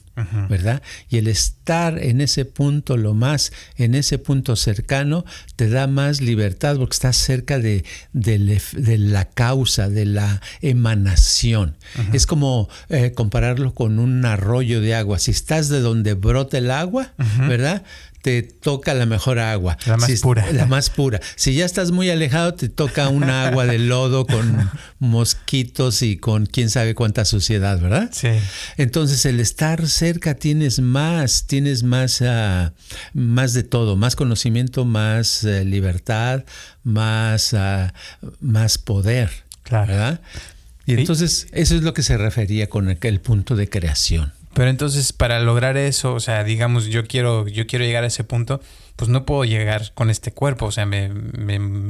¿Verdad? 0.50 0.82
Y 1.10 1.18
el 1.18 1.28
estar 1.28 1.98
en 2.02 2.22
ese 2.22 2.46
punto, 2.46 2.98
lo 2.98 3.14
más, 3.14 3.52
en 3.78 3.96
ese 3.96 4.18
punto 4.18 4.56
cercano, 4.56 5.26
te 5.56 5.70
da 5.70 5.88
más 5.88 6.22
libertad 6.22 6.78
porque 6.78 6.94
estás 6.94 7.18
cerca 7.18 7.60
de, 7.60 7.84
la 8.14 9.26
causa, 9.26 9.90
de 9.90 10.06
la 10.06 10.42
emanación. 10.62 11.76
Es 12.14 12.26
como 12.26 12.70
eh, 12.90 13.12
compararlo 13.14 13.74
con 13.74 14.00
un 14.00 14.26
arroyo 14.26 14.82
de 14.82 14.96
agua. 14.96 15.20
Si 15.20 15.32
estás 15.32 15.70
de 15.70 15.80
donde 15.80 16.14
brota 16.14 16.58
el 16.58 16.72
agua, 16.72 17.14
¿verdad? 17.48 17.84
Te 18.22 18.44
toca 18.44 18.94
la 18.94 19.06
mejor 19.06 19.40
agua. 19.40 19.78
La 19.86 19.98
más 19.98 20.20
pura. 20.22 20.52
La 20.52 20.66
más 20.66 20.90
pura. 20.90 21.20
Si 21.36 21.54
ya 21.54 21.66
estás 21.66 21.92
muy 21.92 22.10
alejado, 22.10 22.54
te 22.54 22.70
toca 22.70 23.10
un 23.10 23.24
agua 23.24 23.66
de 23.66 23.80
lodo 23.80 24.26
con 24.26 24.70
mosquitos 25.00 26.02
y 26.02 26.18
con 26.18 26.46
quién 26.46 26.70
sabe 26.70 26.96
cuánta 26.96 27.26
suciedad, 27.26 27.80
¿verdad? 27.80 28.10
Sí. 28.12 28.30
Entonces, 28.78 29.26
el 29.26 29.40
estar 29.40 29.88
cerca 29.88 30.36
tienes 30.36 30.80
más, 30.80 31.48
tienes 31.48 31.84
más, 31.84 32.22
ah, 32.22 32.74
más 33.14 33.54
de 33.54 33.64
todo, 33.64 33.96
más 33.96 34.16
conocimiento, 34.16 34.86
más 34.86 35.44
eh, 35.44 35.64
libertad, 35.64 36.44
más, 36.84 37.54
ah, 37.54 37.94
más 38.42 38.78
poder. 38.78 39.30
Claro. 39.64 39.94
¿verdad? 39.94 40.22
Y 40.86 40.94
entonces, 40.94 41.48
eso 41.52 41.76
es 41.76 41.84
lo 41.84 41.94
que 41.94 42.02
se 42.02 42.18
refería 42.18 42.68
con 42.68 42.90
el 42.90 43.22
punto 43.22 43.56
de 43.56 43.70
creación. 43.70 44.34
Pero 44.60 44.72
entonces 44.72 45.14
para 45.14 45.40
lograr 45.40 45.78
eso, 45.78 46.14
o 46.14 46.20
sea, 46.20 46.44
digamos, 46.44 46.88
yo 46.88 47.06
quiero, 47.06 47.48
yo 47.48 47.66
quiero 47.66 47.86
llegar 47.86 48.04
a 48.04 48.08
ese 48.08 48.26
punto, 48.26 48.60
pues 49.00 49.08
no 49.08 49.24
puedo 49.24 49.46
llegar 49.46 49.94
con 49.94 50.10
este 50.10 50.34
cuerpo. 50.34 50.66
O 50.66 50.72
sea, 50.74 50.86
me, 50.86 51.10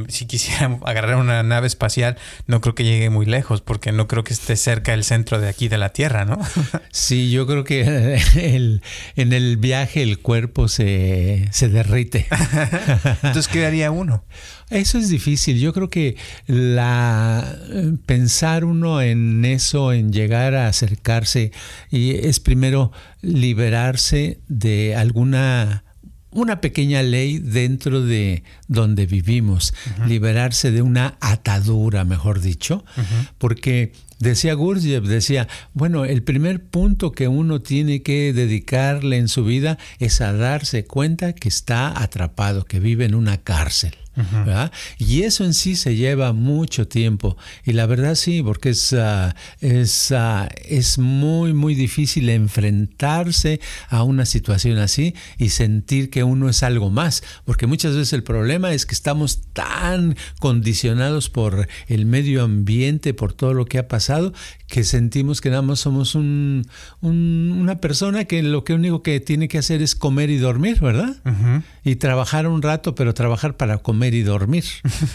si 0.09 0.27
quisiera 0.27 0.77
agarrar 0.85 1.15
una 1.15 1.41
nave 1.41 1.65
espacial, 1.65 2.19
no 2.45 2.61
creo 2.61 2.75
que 2.75 2.83
llegue 2.83 3.09
muy 3.09 3.25
lejos, 3.25 3.61
porque 3.61 3.91
no 3.91 4.07
creo 4.07 4.23
que 4.23 4.31
esté 4.31 4.55
cerca 4.55 4.91
del 4.91 5.03
centro 5.03 5.41
de 5.41 5.49
aquí 5.49 5.69
de 5.69 5.79
la 5.79 5.89
Tierra, 5.89 6.25
¿no? 6.25 6.37
Sí, 6.91 7.31
yo 7.31 7.47
creo 7.47 7.63
que 7.63 8.19
en 9.15 9.33
el 9.33 9.57
viaje 9.57 10.03
el 10.03 10.19
cuerpo 10.19 10.67
se, 10.67 11.47
se 11.51 11.69
derrite. 11.69 12.27
Entonces, 13.23 13.47
¿qué 13.47 13.65
haría 13.65 13.89
uno? 13.89 14.23
Eso 14.69 14.99
es 14.99 15.09
difícil. 15.09 15.59
Yo 15.59 15.73
creo 15.73 15.89
que 15.89 16.15
la 16.45 17.57
pensar 18.05 18.65
uno 18.65 19.01
en 19.01 19.45
eso, 19.45 19.93
en 19.93 20.13
llegar 20.13 20.53
a 20.53 20.67
acercarse, 20.67 21.51
y 21.89 22.15
es 22.27 22.39
primero 22.39 22.91
liberarse 23.21 24.41
de 24.47 24.95
alguna 24.95 25.83
una 26.31 26.61
pequeña 26.61 27.01
ley 27.01 27.39
dentro 27.39 28.01
de 28.01 28.43
donde 28.67 29.05
vivimos, 29.05 29.73
liberarse 30.07 30.71
de 30.71 30.81
una 30.81 31.17
atadura, 31.21 32.05
mejor 32.05 32.39
dicho, 32.41 32.85
porque 33.37 33.93
decía 34.19 34.53
Gurdjieff, 34.53 35.05
decía, 35.05 35.47
bueno, 35.73 36.05
el 36.05 36.23
primer 36.23 36.63
punto 36.63 37.11
que 37.11 37.27
uno 37.27 37.61
tiene 37.61 38.03
que 38.03 38.33
dedicarle 38.33 39.17
en 39.17 39.27
su 39.27 39.43
vida 39.43 39.77
es 39.99 40.21
a 40.21 40.33
darse 40.33 40.85
cuenta 40.85 41.33
que 41.33 41.47
está 41.47 42.01
atrapado, 42.01 42.65
que 42.65 42.79
vive 42.79 43.05
en 43.05 43.15
una 43.15 43.37
cárcel. 43.37 43.95
Y 44.97 45.23
eso 45.23 45.45
en 45.45 45.53
sí 45.53 45.75
se 45.75 45.95
lleva 45.95 46.33
mucho 46.33 46.87
tiempo. 46.87 47.37
Y 47.63 47.73
la 47.73 47.85
verdad 47.85 48.15
sí, 48.15 48.41
porque 48.43 48.69
es, 48.69 48.93
ah, 48.93 49.35
es, 49.61 50.11
ah, 50.11 50.49
es 50.65 50.97
muy, 50.97 51.53
muy 51.53 51.75
difícil 51.75 52.29
enfrentarse 52.29 53.59
a 53.87 54.03
una 54.03 54.25
situación 54.25 54.77
así 54.77 55.15
y 55.37 55.49
sentir 55.49 56.09
que 56.09 56.23
uno 56.23 56.49
es 56.49 56.63
algo 56.63 56.89
más. 56.89 57.23
Porque 57.45 57.67
muchas 57.67 57.95
veces 57.95 58.13
el 58.13 58.23
problema 58.23 58.73
es 58.73 58.85
que 58.85 58.95
estamos 58.95 59.41
tan 59.53 60.17
condicionados 60.39 61.29
por 61.29 61.67
el 61.87 62.05
medio 62.05 62.43
ambiente, 62.43 63.13
por 63.13 63.33
todo 63.33 63.53
lo 63.53 63.65
que 63.65 63.77
ha 63.77 63.87
pasado, 63.87 64.33
que 64.67 64.83
sentimos 64.83 65.39
que 65.41 65.49
nada 65.49 65.61
más 65.61 65.79
somos 65.79 66.15
un, 66.15 66.67
una 67.01 67.79
persona 67.79 68.25
que 68.25 68.43
lo 68.43 68.63
que 68.63 68.73
único 68.73 69.01
que 69.01 69.19
tiene 69.19 69.47
que 69.47 69.57
hacer 69.57 69.81
es 69.81 69.95
comer 69.95 70.29
y 70.29 70.37
dormir, 70.37 70.79
¿verdad? 70.81 71.15
Y 71.83 71.95
trabajar 71.95 72.47
un 72.47 72.61
rato, 72.61 72.95
pero 72.95 73.13
trabajar 73.13 73.55
para 73.55 73.77
comer 73.77 73.98
y 74.07 74.23
dormir. 74.23 74.65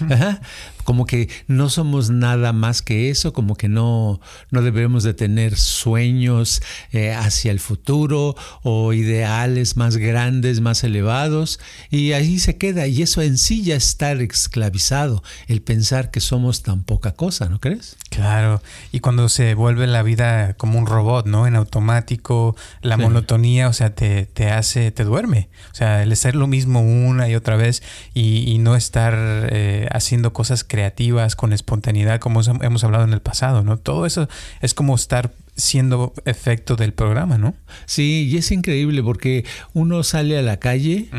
Como 0.84 1.06
que 1.06 1.28
no 1.46 1.70
somos 1.70 2.10
nada 2.10 2.52
más 2.52 2.82
que 2.82 3.10
eso, 3.10 3.32
como 3.32 3.56
que 3.56 3.68
no, 3.68 4.20
no 4.50 4.62
debemos 4.62 5.02
de 5.02 5.14
tener 5.14 5.56
sueños 5.56 6.62
eh, 6.92 7.12
hacia 7.12 7.50
el 7.50 7.60
futuro 7.60 8.36
o 8.62 8.92
ideales 8.92 9.76
más 9.76 9.96
grandes, 9.96 10.60
más 10.60 10.84
elevados. 10.84 11.60
Y 11.90 12.12
ahí 12.12 12.38
se 12.38 12.56
queda. 12.56 12.86
Y 12.86 13.02
eso 13.02 13.22
en 13.22 13.38
sí 13.38 13.62
ya 13.62 13.76
estar 13.76 14.20
esclavizado, 14.20 15.22
el 15.46 15.62
pensar 15.62 16.10
que 16.10 16.20
somos 16.20 16.62
tan 16.62 16.84
poca 16.84 17.12
cosa, 17.12 17.48
¿no 17.48 17.60
crees? 17.60 17.96
Claro. 18.10 18.62
Y 18.92 19.00
cuando 19.00 19.28
se 19.28 19.54
vuelve 19.54 19.86
la 19.86 20.02
vida 20.02 20.54
como 20.54 20.78
un 20.78 20.86
robot, 20.86 21.26
¿no? 21.26 21.46
En 21.46 21.56
automático, 21.56 22.56
la 22.82 22.96
monotonía, 22.96 23.68
o 23.68 23.72
sea, 23.72 23.94
te, 23.94 24.26
te, 24.26 24.50
hace, 24.50 24.90
te 24.90 25.04
duerme. 25.04 25.48
O 25.72 25.74
sea, 25.74 26.02
el 26.02 26.12
hacer 26.12 26.36
lo 26.36 26.46
mismo 26.46 26.80
una 26.80 27.28
y 27.28 27.34
otra 27.34 27.56
vez 27.56 27.82
y, 28.14 28.54
no 28.54 28.76
estar 28.76 29.14
eh, 29.50 29.88
haciendo 29.90 30.32
cosas 30.32 30.64
creativas 30.74 31.36
con 31.36 31.52
espontaneidad 31.52 32.18
como 32.18 32.40
hemos 32.42 32.82
hablado 32.82 33.04
en 33.04 33.12
el 33.12 33.22
pasado, 33.22 33.62
¿no? 33.62 33.76
Todo 33.76 34.06
eso 34.06 34.28
es 34.60 34.74
como 34.74 34.96
estar 34.96 35.32
siendo 35.54 36.12
efecto 36.24 36.74
del 36.74 36.92
programa, 36.92 37.38
¿no? 37.38 37.54
Sí, 37.86 38.28
y 38.28 38.36
es 38.38 38.50
increíble 38.50 39.00
porque 39.00 39.44
uno 39.72 40.02
sale 40.02 40.36
a 40.36 40.42
la 40.42 40.56
calle. 40.56 41.10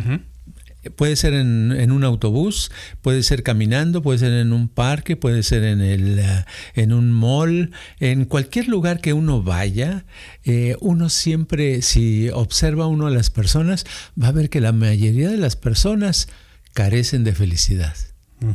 Puede 0.98 1.16
ser 1.16 1.34
en, 1.36 1.90
un 1.90 2.04
autobús, 2.04 2.70
puede 3.02 3.24
ser 3.24 3.44
caminando, 3.44 4.02
puede 4.02 4.20
ser 4.20 4.34
en 4.34 4.52
un 4.52 4.68
parque, 4.68 5.16
puede 5.16 5.42
ser 5.42 5.64
en, 5.64 5.80
el, 5.80 6.20
eh, 6.20 6.46
en 6.74 6.92
un 6.92 7.14
mall, 7.14 7.72
en 8.02 8.26
cualquier 8.26 8.68
lugar 8.68 9.00
que 9.00 9.14
uno 9.14 9.42
vaya, 9.42 10.04
eh, 10.44 10.76
uno 10.82 11.08
siempre, 11.08 11.82
si 11.82 12.30
observa 12.30 12.88
uno 12.88 13.08
a 13.08 13.10
las 13.10 13.30
personas, 13.30 13.86
va 14.22 14.28
a 14.28 14.34
ver 14.34 14.50
que 14.50 14.60
la 14.60 14.74
mayoría 14.74 15.30
de 15.30 15.38
las 15.38 15.56
personas 15.56 16.28
carecen 16.74 17.24
de 17.24 17.34
felicidad. 17.34 17.96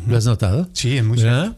¿Lo 0.09 0.17
has 0.17 0.27
notado? 0.27 0.69
Sí, 0.73 0.97
es 0.97 1.05
muy 1.05 1.19
cierto. 1.19 1.57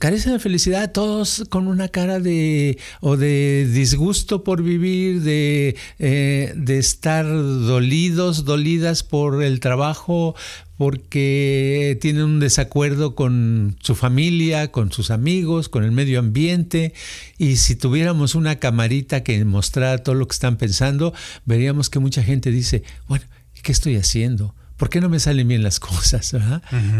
Carecen 0.00 0.32
de 0.32 0.40
felicidad, 0.40 0.90
todos 0.90 1.44
con 1.48 1.68
una 1.68 1.86
cara 1.86 2.18
de 2.18 2.76
o 3.00 3.16
de 3.16 3.68
disgusto 3.72 4.42
por 4.42 4.64
vivir, 4.64 5.22
de, 5.22 5.76
eh, 6.00 6.52
de 6.56 6.78
estar 6.78 7.24
dolidos, 7.24 8.44
dolidas 8.44 9.04
por 9.04 9.44
el 9.44 9.60
trabajo, 9.60 10.34
porque 10.76 11.96
tienen 12.00 12.24
un 12.24 12.40
desacuerdo 12.40 13.14
con 13.14 13.76
su 13.80 13.94
familia, 13.94 14.72
con 14.72 14.90
sus 14.90 15.12
amigos, 15.12 15.68
con 15.68 15.84
el 15.84 15.92
medio 15.92 16.18
ambiente. 16.18 16.92
Y 17.38 17.54
si 17.54 17.76
tuviéramos 17.76 18.34
una 18.34 18.56
camarita 18.56 19.22
que 19.22 19.44
mostrara 19.44 19.98
todo 19.98 20.16
lo 20.16 20.26
que 20.26 20.34
están 20.34 20.56
pensando, 20.56 21.14
veríamos 21.44 21.90
que 21.90 22.00
mucha 22.00 22.24
gente 22.24 22.50
dice, 22.50 22.82
bueno, 23.06 23.24
¿qué 23.62 23.70
estoy 23.70 23.94
haciendo? 23.94 24.52
¿Por 24.76 24.90
qué 24.90 25.00
no 25.00 25.08
me 25.08 25.20
salen 25.20 25.48
bien 25.48 25.62
las 25.62 25.80
cosas? 25.80 26.34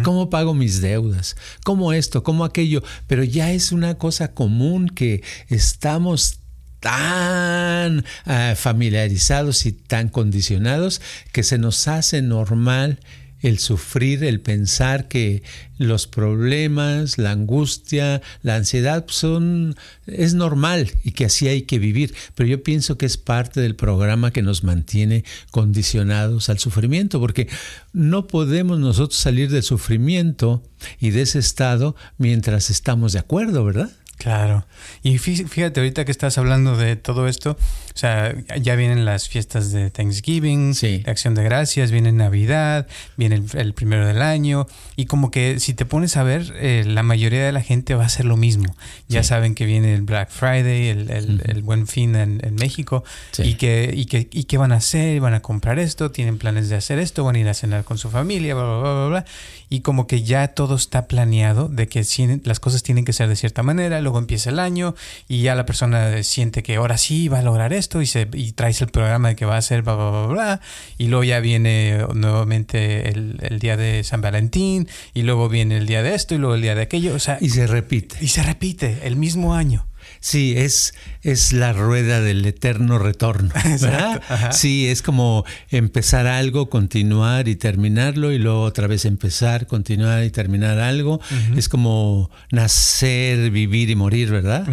¿Cómo 0.02 0.30
pago 0.30 0.54
mis 0.54 0.80
deudas? 0.80 1.36
¿Cómo 1.64 1.92
esto? 1.92 2.22
¿Cómo 2.22 2.44
aquello? 2.44 2.82
Pero 3.06 3.24
ya 3.24 3.52
es 3.52 3.72
una 3.72 3.96
cosa 3.96 4.32
común 4.32 4.88
que 4.88 5.22
estamos 5.48 6.40
tan 6.80 8.04
ah, 8.26 8.54
familiarizados 8.56 9.66
y 9.66 9.72
tan 9.72 10.08
condicionados 10.08 11.00
que 11.32 11.42
se 11.42 11.58
nos 11.58 11.88
hace 11.88 12.22
normal 12.22 13.00
el 13.40 13.58
sufrir, 13.58 14.24
el 14.24 14.40
pensar 14.40 15.08
que 15.08 15.42
los 15.78 16.06
problemas, 16.06 17.18
la 17.18 17.32
angustia, 17.32 18.22
la 18.42 18.56
ansiedad 18.56 19.04
son 19.08 19.76
es 20.06 20.34
normal 20.34 20.90
y 21.04 21.12
que 21.12 21.26
así 21.26 21.48
hay 21.48 21.62
que 21.62 21.78
vivir, 21.78 22.14
pero 22.34 22.48
yo 22.48 22.62
pienso 22.62 22.96
que 22.96 23.06
es 23.06 23.16
parte 23.16 23.60
del 23.60 23.76
programa 23.76 24.30
que 24.30 24.42
nos 24.42 24.64
mantiene 24.64 25.24
condicionados 25.50 26.48
al 26.48 26.58
sufrimiento, 26.58 27.20
porque 27.20 27.48
no 27.92 28.26
podemos 28.26 28.78
nosotros 28.78 29.18
salir 29.18 29.50
del 29.50 29.62
sufrimiento 29.62 30.62
y 31.00 31.10
de 31.10 31.22
ese 31.22 31.38
estado 31.38 31.96
mientras 32.18 32.70
estamos 32.70 33.12
de 33.12 33.18
acuerdo, 33.18 33.64
¿verdad? 33.64 33.90
Claro. 34.18 34.64
Y 35.02 35.18
fíjate, 35.18 35.80
ahorita 35.80 36.04
que 36.04 36.10
estás 36.10 36.38
hablando 36.38 36.76
de 36.76 36.96
todo 36.96 37.28
esto, 37.28 37.52
o 37.52 37.98
sea, 37.98 38.34
ya 38.60 38.74
vienen 38.74 39.04
las 39.04 39.28
fiestas 39.28 39.72
de 39.72 39.90
Thanksgiving, 39.90 40.72
de 40.72 41.04
Acción 41.06 41.34
de 41.34 41.44
Gracias, 41.44 41.90
viene 41.90 42.12
Navidad, 42.12 42.86
viene 43.16 43.42
el, 43.54 43.74
primero 43.74 44.06
del 44.06 44.22
año, 44.22 44.66
y 44.96 45.06
como 45.06 45.30
que 45.30 45.60
si 45.60 45.74
te 45.74 45.84
pones 45.84 46.16
a 46.16 46.22
ver, 46.22 46.52
eh, 46.56 46.84
la 46.86 47.02
mayoría 47.02 47.44
de 47.44 47.52
la 47.52 47.62
gente 47.62 47.94
va 47.94 48.04
a 48.04 48.06
hacer 48.06 48.24
lo 48.24 48.36
mismo. 48.36 48.74
Ya 49.08 49.22
saben 49.22 49.54
que 49.54 49.66
viene 49.66 49.94
el 49.94 50.02
Black 50.02 50.30
Friday, 50.30 50.88
el, 50.88 51.62
Buen 51.62 51.86
Fin 51.86 52.16
en, 52.16 52.54
México, 52.56 53.04
y, 53.38 53.54
que, 53.54 53.92
y, 53.94 54.06
que, 54.06 54.28
y 54.32 54.44
qué 54.44 54.56
van 54.56 54.72
a 54.72 54.76
hacer, 54.76 55.20
van 55.20 55.34
a 55.34 55.40
comprar 55.40 55.78
esto, 55.78 56.10
tienen 56.10 56.38
planes 56.38 56.68
de 56.68 56.76
hacer 56.76 56.98
esto, 56.98 57.24
van 57.24 57.36
a 57.36 57.38
ir 57.38 57.48
a 57.48 57.54
cenar 57.54 57.84
con 57.84 57.98
su 57.98 58.10
familia, 58.10 58.54
bla, 58.54 58.64
bla, 58.64 58.92
bla, 58.92 59.06
bla, 59.08 59.24
y 59.68 59.80
como 59.80 60.06
que 60.06 60.22
ya 60.22 60.48
todo 60.48 60.74
está 60.74 61.06
planeado 61.06 61.68
de 61.68 61.88
que 61.88 62.04
las 62.44 62.60
cosas 62.60 62.82
tienen 62.82 63.04
que 63.04 63.12
ser 63.12 63.28
de 63.28 63.36
cierta 63.36 63.62
manera 63.62 64.00
luego 64.06 64.20
empieza 64.20 64.50
el 64.50 64.60
año 64.60 64.94
y 65.26 65.42
ya 65.42 65.56
la 65.56 65.66
persona 65.66 66.22
siente 66.22 66.62
que 66.62 66.76
ahora 66.76 66.96
sí 66.96 67.26
va 67.26 67.40
a 67.40 67.42
lograr 67.42 67.72
esto 67.72 68.02
y, 68.02 68.06
se, 68.06 68.28
y 68.34 68.52
traes 68.52 68.80
el 68.80 68.86
programa 68.88 69.30
de 69.30 69.36
que 69.36 69.46
va 69.46 69.56
a 69.56 69.58
hacer 69.58 69.82
bla, 69.82 69.96
bla, 69.96 70.10
bla, 70.10 70.26
bla 70.28 70.60
y 70.96 71.08
luego 71.08 71.24
ya 71.24 71.40
viene 71.40 72.06
nuevamente 72.14 73.08
el, 73.08 73.38
el, 73.42 73.58
día 73.58 73.76
de 73.76 74.04
San 74.04 74.20
Valentín 74.20 74.86
y 75.12 75.22
luego 75.22 75.48
viene 75.48 75.76
el 75.76 75.86
día 75.86 76.04
de 76.04 76.14
esto 76.14 76.36
y 76.36 76.38
luego 76.38 76.54
el 76.54 76.62
día 76.62 76.76
de 76.76 76.82
aquello. 76.82 77.16
O 77.16 77.18
sea, 77.18 77.38
y 77.40 77.48
se 77.48 77.66
repite. 77.66 78.16
Y 78.20 78.28
se 78.28 78.44
repite 78.44 79.00
el 79.02 79.16
mismo 79.16 79.54
año. 79.54 79.86
Sí, 80.26 80.54
es, 80.56 80.92
es 81.22 81.52
la 81.52 81.72
rueda 81.72 82.20
del 82.20 82.44
eterno 82.46 82.98
retorno. 82.98 83.50
Sí, 84.50 84.88
es 84.88 85.02
como 85.02 85.44
empezar 85.70 86.26
algo, 86.26 86.68
continuar 86.68 87.46
y 87.46 87.54
terminarlo 87.54 88.32
y 88.32 88.38
luego 88.38 88.62
otra 88.62 88.88
vez 88.88 89.04
empezar, 89.04 89.68
continuar 89.68 90.24
y 90.24 90.30
terminar 90.30 90.80
algo. 90.80 91.20
Es 91.56 91.68
como 91.68 92.30
nacer, 92.50 93.50
vivir 93.52 93.88
y 93.90 93.94
morir, 93.94 94.30
¿verdad? 94.30 94.66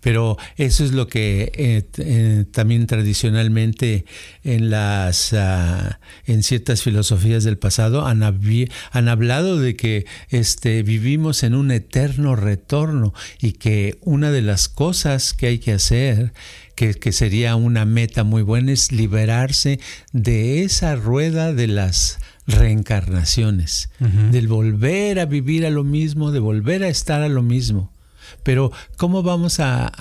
Pero 0.00 0.38
eso 0.56 0.84
es 0.84 0.92
lo 0.92 1.06
que 1.06 1.52
eh, 1.54 1.86
eh, 1.98 2.44
también 2.50 2.86
tradicionalmente 2.86 4.04
en 4.42 4.70
las 4.70 5.32
ah, 5.32 5.98
en 6.26 6.42
ciertas 6.42 6.82
filosofías 6.82 7.44
del 7.44 7.56
pasado 7.58 8.06
han, 8.06 8.22
han 8.22 9.08
hablado 9.08 9.58
de 9.58 9.76
que 9.76 10.06
este, 10.28 10.82
vivimos 10.82 11.42
en 11.42 11.54
un 11.54 11.70
eterno 11.70 12.36
retorno 12.36 13.14
y 13.40 13.52
que 13.52 13.98
una 14.02 14.30
de 14.30 14.42
las 14.42 14.68
cosas 14.68 14.93
que 15.36 15.46
hay 15.48 15.58
que 15.58 15.72
hacer 15.72 16.32
que, 16.76 16.94
que, 16.94 17.12
sería 17.12 17.56
una 17.56 17.84
meta 17.84 18.24
muy 18.24 18.42
buena 18.42 18.72
es 18.72 18.92
liberarse 18.92 19.80
de 20.12 20.62
esa 20.62 20.96
rueda 20.96 21.52
de 21.52 21.66
las 21.66 22.18
reencarnaciones, 22.46 23.90
del 23.98 24.48
volver 24.48 25.18
a 25.18 25.26
vivir 25.26 25.64
a 25.66 25.70
lo 25.70 25.84
mismo, 25.84 26.30
de 26.30 26.40
volver 26.40 26.82
a 26.82 26.88
estar 26.88 27.22
a 27.22 27.28
lo 27.28 27.42
mismo. 27.42 27.93
Pero 28.42 28.72
¿cómo 28.96 29.22
vamos 29.22 29.60
a, 29.60 29.92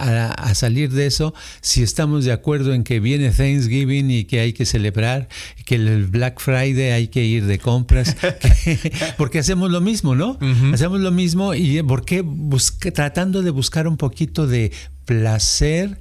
salir 0.53 0.91
de 0.91 1.07
eso 1.07 1.33
si 1.61 1.83
estamos 1.83 2.25
de 2.25 2.31
acuerdo 2.31 2.73
en 2.73 2.83
que 2.83 2.99
viene 2.99 3.31
Thanksgiving 3.31 4.11
y 4.11 4.25
que 4.25 4.39
hay 4.39 4.53
que 4.53 4.65
celebrar, 4.65 5.27
que 5.65 5.75
el 5.75 6.05
Black 6.07 6.39
Friday 6.39 6.91
hay 6.91 7.07
que 7.07 7.23
ir 7.23 7.45
de 7.45 7.59
compras? 7.59 8.15
porque 9.17 9.39
hacemos 9.39 9.71
lo 9.71 9.81
mismo, 9.81 10.15
¿no? 10.15 10.37
Hacemos 10.73 10.99
lo 10.99 11.11
mismo 11.11 11.53
y 11.53 11.81
¿por 11.83 12.05
qué 12.05 12.23
tratando 12.93 13.41
de 13.41 13.51
buscar 13.51 13.87
un 13.87 13.97
poquito 13.97 14.47
de 14.47 14.71
placer? 15.05 15.97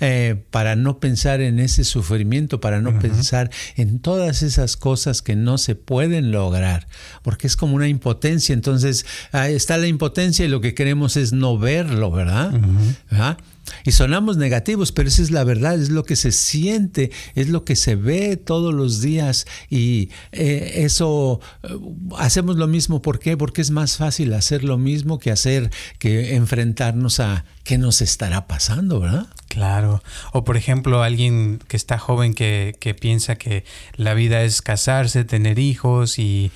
Eh, 0.00 0.42
para 0.50 0.74
no 0.74 0.98
pensar 0.98 1.40
en 1.40 1.60
ese 1.60 1.84
sufrimiento, 1.84 2.60
para 2.60 2.80
no 2.80 2.98
pensar 2.98 3.50
en 3.76 4.00
todas 4.00 4.42
esas 4.42 4.76
cosas 4.76 5.22
que 5.22 5.36
no 5.36 5.56
se 5.56 5.76
pueden 5.76 6.32
lograr, 6.32 6.88
porque 7.22 7.46
es 7.46 7.56
como 7.56 7.76
una 7.76 7.86
impotencia. 7.86 8.52
Entonces, 8.54 9.06
está 9.32 9.76
la 9.76 9.86
impotencia 9.86 10.44
y 10.44 10.48
lo 10.48 10.60
que 10.60 10.74
queremos 10.74 11.16
es 11.16 11.32
no 11.32 11.58
verlo, 11.58 12.10
¿verdad? 12.10 12.60
Y 13.84 13.92
sonamos 13.92 14.36
negativos, 14.36 14.92
pero 14.92 15.08
esa 15.08 15.22
es 15.22 15.30
la 15.30 15.44
verdad, 15.44 15.74
es 15.74 15.90
lo 15.90 16.04
que 16.04 16.16
se 16.16 16.32
siente, 16.32 17.10
es 17.34 17.48
lo 17.48 17.64
que 17.64 17.76
se 17.76 17.96
ve 17.96 18.36
todos 18.36 18.74
los 18.74 19.00
días. 19.00 19.46
Y 19.70 20.10
eh, 20.32 20.82
eso 20.84 21.40
eh, 21.62 21.68
hacemos 22.18 22.56
lo 22.56 22.66
mismo. 22.66 23.02
¿Por 23.02 23.18
qué? 23.18 23.36
Porque 23.36 23.62
es 23.62 23.70
más 23.70 23.96
fácil 23.96 24.32
hacer 24.34 24.64
lo 24.64 24.78
mismo 24.78 25.18
que 25.18 25.30
hacer, 25.30 25.70
que 25.98 26.34
enfrentarnos 26.34 27.20
a 27.20 27.44
qué 27.64 27.78
nos 27.78 28.02
estará 28.02 28.46
pasando, 28.46 29.00
¿verdad? 29.00 29.26
Claro. 29.54 30.02
O 30.32 30.42
por 30.42 30.56
ejemplo, 30.56 31.04
alguien 31.04 31.60
que 31.68 31.76
está 31.76 31.96
joven 31.96 32.34
que, 32.34 32.76
piensa 33.00 33.36
que 33.36 33.64
la 33.94 34.12
vida 34.14 34.42
es 34.42 34.62
casarse, 34.62 35.24
tener 35.24 35.60
hijos 35.60 36.18
y, 36.18 36.50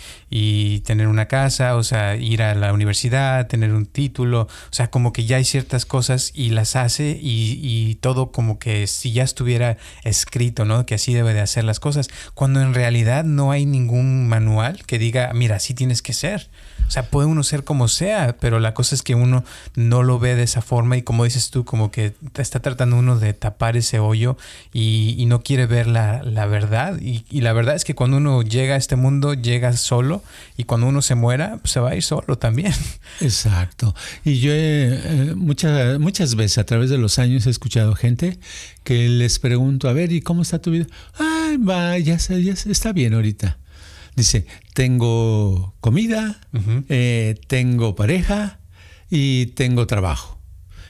tener 0.84 1.06
una 1.06 1.26
casa, 1.26 1.76
o 1.76 1.84
sea, 1.84 2.16
ir 2.16 2.42
a 2.42 2.56
la 2.56 2.72
universidad, 2.72 3.46
tener 3.46 3.72
un 3.72 3.86
título, 3.86 4.42
o 4.42 4.72
sea, 4.72 4.90
como 4.90 5.12
que 5.12 5.26
ya 5.26 5.36
hay 5.36 5.44
ciertas 5.44 5.86
cosas 5.86 6.32
y 6.34 6.50
las 6.50 6.74
hace 6.74 6.97
y, 7.00 7.58
y 7.62 7.94
todo 7.96 8.32
como 8.32 8.58
que 8.58 8.86
si 8.86 9.12
ya 9.12 9.22
estuviera 9.22 9.76
escrito, 10.04 10.64
¿no? 10.64 10.86
Que 10.86 10.94
así 10.94 11.14
debe 11.14 11.34
de 11.34 11.40
hacer 11.40 11.64
las 11.64 11.80
cosas, 11.80 12.08
cuando 12.34 12.60
en 12.60 12.74
realidad 12.74 13.24
no 13.24 13.50
hay 13.50 13.66
ningún 13.66 14.28
manual 14.28 14.84
que 14.86 14.98
diga, 14.98 15.32
mira, 15.34 15.56
así 15.56 15.74
tienes 15.74 16.02
que 16.02 16.12
ser. 16.12 16.50
O 16.88 16.90
sea, 16.90 17.02
puede 17.10 17.28
uno 17.28 17.42
ser 17.42 17.64
como 17.64 17.86
sea, 17.86 18.36
pero 18.40 18.60
la 18.60 18.72
cosa 18.72 18.94
es 18.94 19.02
que 19.02 19.14
uno 19.14 19.44
no 19.74 20.02
lo 20.02 20.18
ve 20.18 20.34
de 20.34 20.42
esa 20.42 20.62
forma 20.62 20.96
y 20.96 21.02
como 21.02 21.24
dices 21.24 21.50
tú, 21.50 21.66
como 21.66 21.90
que 21.90 22.14
está 22.34 22.60
tratando 22.60 22.96
uno 22.96 23.18
de 23.18 23.34
tapar 23.34 23.76
ese 23.76 23.98
hoyo 23.98 24.38
y, 24.72 25.22
no 25.28 25.42
quiere 25.42 25.66
ver 25.66 25.86
la, 25.86 26.22
verdad. 26.46 26.98
Y, 26.98 27.42
la 27.42 27.52
verdad 27.52 27.76
es 27.76 27.84
que 27.84 27.94
cuando 27.94 28.16
uno 28.16 28.40
llega 28.40 28.74
a 28.74 28.78
este 28.78 28.96
mundo, 28.96 29.34
llega 29.34 29.76
solo 29.76 30.22
y 30.56 30.64
cuando 30.64 30.86
uno 30.86 31.02
se 31.02 31.14
muera, 31.14 31.58
pues 31.58 31.72
se 31.72 31.80
va 31.80 31.90
a 31.90 31.94
ir 31.94 32.02
solo 32.02 32.38
también. 32.38 32.72
Exacto. 33.20 33.94
Y 34.24 34.40
yo 34.40 34.52
eh, 34.54 35.34
muchas, 35.36 35.98
muchas 35.98 36.36
veces 36.36 36.56
a 36.56 36.64
través 36.64 36.88
de 36.88 36.96
los 36.96 37.18
años 37.18 37.46
he 37.46 37.50
escuchado 37.50 37.94
gente 37.94 38.38
que 38.82 39.10
les 39.10 39.38
pregunto, 39.38 39.90
a 39.90 39.92
ver, 39.92 40.10
¿y 40.10 40.22
cómo 40.22 40.40
está 40.40 40.58
tu 40.58 40.70
vida? 40.70 40.86
Ay, 41.18 41.58
va, 41.58 41.98
ya, 41.98 42.16
ya 42.16 42.52
está 42.52 42.92
bien 42.94 43.12
ahorita. 43.12 43.58
Dice, 44.18 44.46
tengo 44.74 45.74
comida, 45.80 46.40
eh, 46.88 47.36
tengo 47.46 47.94
pareja 47.94 48.58
y 49.08 49.46
tengo 49.46 49.86
trabajo. 49.86 50.38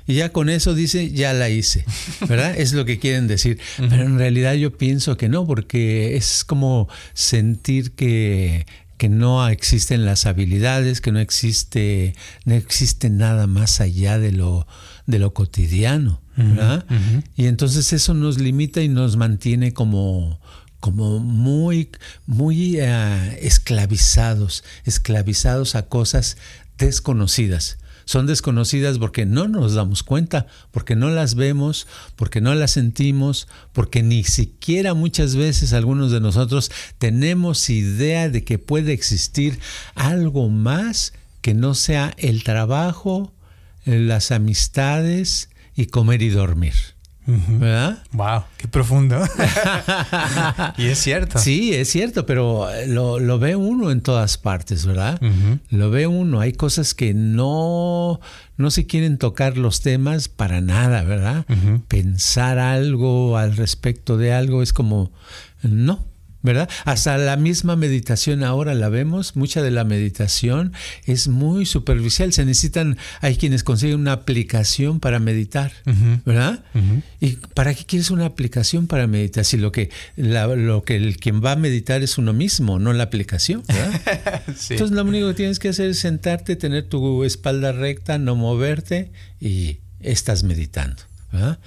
Y 0.07 0.15
ya 0.15 0.31
con 0.31 0.49
eso 0.49 0.75
dice, 0.75 1.11
ya 1.11 1.35
la 1.35 1.51
hice, 1.51 1.85
¿verdad? 2.27 2.59
es 2.59 2.73
lo 2.73 2.87
que 2.87 2.99
quieren 2.99 3.27
decir. 3.27 3.59
Pero 3.77 4.05
en 4.05 4.17
realidad 4.17 4.55
yo 4.55 4.77
pienso 4.79 5.19
que 5.19 5.29
no, 5.29 5.47
porque 5.47 6.17
es 6.17 6.45
como 6.45 6.89
sentir 7.13 7.93
que, 7.93 8.65
que 8.97 9.11
no 9.11 9.47
existen 9.49 10.07
las 10.07 10.25
habilidades, 10.25 11.03
que 11.03 11.13
no 11.13 11.21
existe, 11.21 12.15
no 12.47 12.55
existe 12.55 13.11
nada 13.11 13.47
más 13.47 13.83
allá 13.83 14.19
de 14.19 14.33
lo, 14.33 14.67
de 15.07 15.19
lo 15.19 15.35
cotidiano, 15.35 16.23
¿verdad? 16.37 16.87
Y 17.37 17.47
entonces 17.47 17.93
eso 17.93 18.15
nos 18.15 18.39
limita 18.39 18.81
y 18.81 18.89
nos 18.89 19.17
mantiene 19.17 19.73
como, 19.73 20.41
como 20.81 21.19
muy, 21.19 21.91
muy 22.27 22.77
eh, 22.79 23.39
esclavizados, 23.43 24.65
esclavizados 24.85 25.75
a 25.75 25.89
cosas 25.89 26.37
desconocidas. 26.79 27.79
Son 28.05 28.27
desconocidas 28.27 28.99
porque 28.99 29.27
no 29.27 29.49
nos 29.49 29.75
damos 29.75 30.03
cuenta, 30.03 30.47
porque 30.71 30.97
no 30.97 31.11
las 31.11 31.35
vemos, 31.35 31.87
porque 32.17 32.41
no 32.41 32.55
las 32.55 32.71
sentimos, 32.71 33.49
porque 33.75 34.03
ni 34.03 34.25
siquiera 34.25 34.95
muchas 34.95 35.37
veces 35.37 35.75
algunos 35.75 36.11
de 36.11 36.21
nosotros 36.21 36.71
tenemos 36.97 37.69
idea 37.69 38.31
de 38.31 38.45
que 38.45 38.59
puede 38.59 38.95
existir 38.95 39.59
algo 39.95 40.49
más 40.49 41.13
que 41.43 41.53
no 41.53 41.75
sea 41.75 42.15
el 42.17 42.45
trabajo, 42.45 43.35
las 43.85 44.33
amistades 44.33 45.51
y 45.77 45.87
comer 45.87 46.23
y 46.23 46.31
dormir. 46.31 46.75
¿Verdad? 47.29 47.99
Wow, 48.13 48.45
qué 48.57 48.69
profundo. 48.69 49.21
y 50.79 50.87
es 50.87 50.99
cierto. 50.99 51.39
Sí, 51.39 51.75
es 51.75 51.91
cierto, 51.91 52.25
pero 52.25 52.67
lo, 52.87 53.39
ve 53.39 53.55
uno 53.55 53.91
en 53.91 54.01
todas 54.01 54.39
partes, 54.39 54.87
¿verdad? 54.87 55.21
Lo 55.69 55.91
ve 55.91 56.07
uno. 56.07 56.41
Hay 56.41 56.55
cosas 56.55 56.95
que 56.95 57.13
no, 57.13 58.19
no 58.57 58.71
se 58.71 58.87
quieren 58.87 59.19
tocar 59.19 59.59
los 59.59 59.83
temas 59.83 60.29
para 60.29 60.63
nada, 60.63 61.03
¿verdad? 61.03 61.45
Pensar 61.89 62.59
algo 62.59 63.37
al 63.37 63.57
respecto 63.57 64.17
de 64.17 64.33
algo 64.33 64.63
es 64.63 64.73
como, 64.73 65.13
no, 65.63 66.08
¿verdad? 66.49 66.71
Hasta 66.87 67.19
la 67.19 67.37
misma 67.37 67.77
meditación 67.77 68.43
ahora 68.43 68.73
la 68.73 68.89
vemos, 68.89 69.37
mucha 69.37 69.61
de 69.61 69.71
la 69.71 69.85
meditación 69.85 70.73
es 71.05 71.29
muy 71.29 71.67
superficial, 71.67 72.33
se 72.33 72.47
necesitan, 72.47 72.97
hay 73.21 73.37
quienes 73.37 73.63
consiguen 73.63 74.01
una 74.01 74.13
aplicación 74.13 74.99
para 74.99 75.19
meditar, 75.19 75.73
¿verdad? 76.25 76.65
¿Y 77.21 77.37
para 77.53 77.75
qué 77.75 77.85
quieres 77.85 78.11
una 78.11 78.25
aplicación 78.25 78.87
para 78.87 79.07
meditar? 79.07 79.45
Si 79.45 79.59
lo 79.59 79.73
que, 79.73 79.91
lo 80.17 80.85
que 80.85 80.97
el 80.97 81.19
quien 81.19 81.45
va 81.45 81.53
a 81.53 81.57
meditar 81.57 82.03
es 82.03 82.17
uno 82.17 82.33
mismo, 82.33 82.79
no 82.79 82.95
la 82.95 83.03
aplicación, 83.05 83.63
¿verdad? 83.69 84.43
Entonces 84.47 84.91
lo 84.93 85.03
único 85.03 85.29
que 85.29 85.35
tienes 85.35 85.59
que 85.59 85.69
hacer 85.69 85.91
es 85.91 85.99
sentarte, 85.99 86.57
tener 86.57 86.89
tu 86.89 87.25
espalda 87.25 87.73
recta, 87.73 88.17
no 88.17 88.37
moverte 88.37 89.13
y 89.39 89.81
estás 90.01 90.45
meditando, 90.45 91.03
¿verdad? 91.31 91.59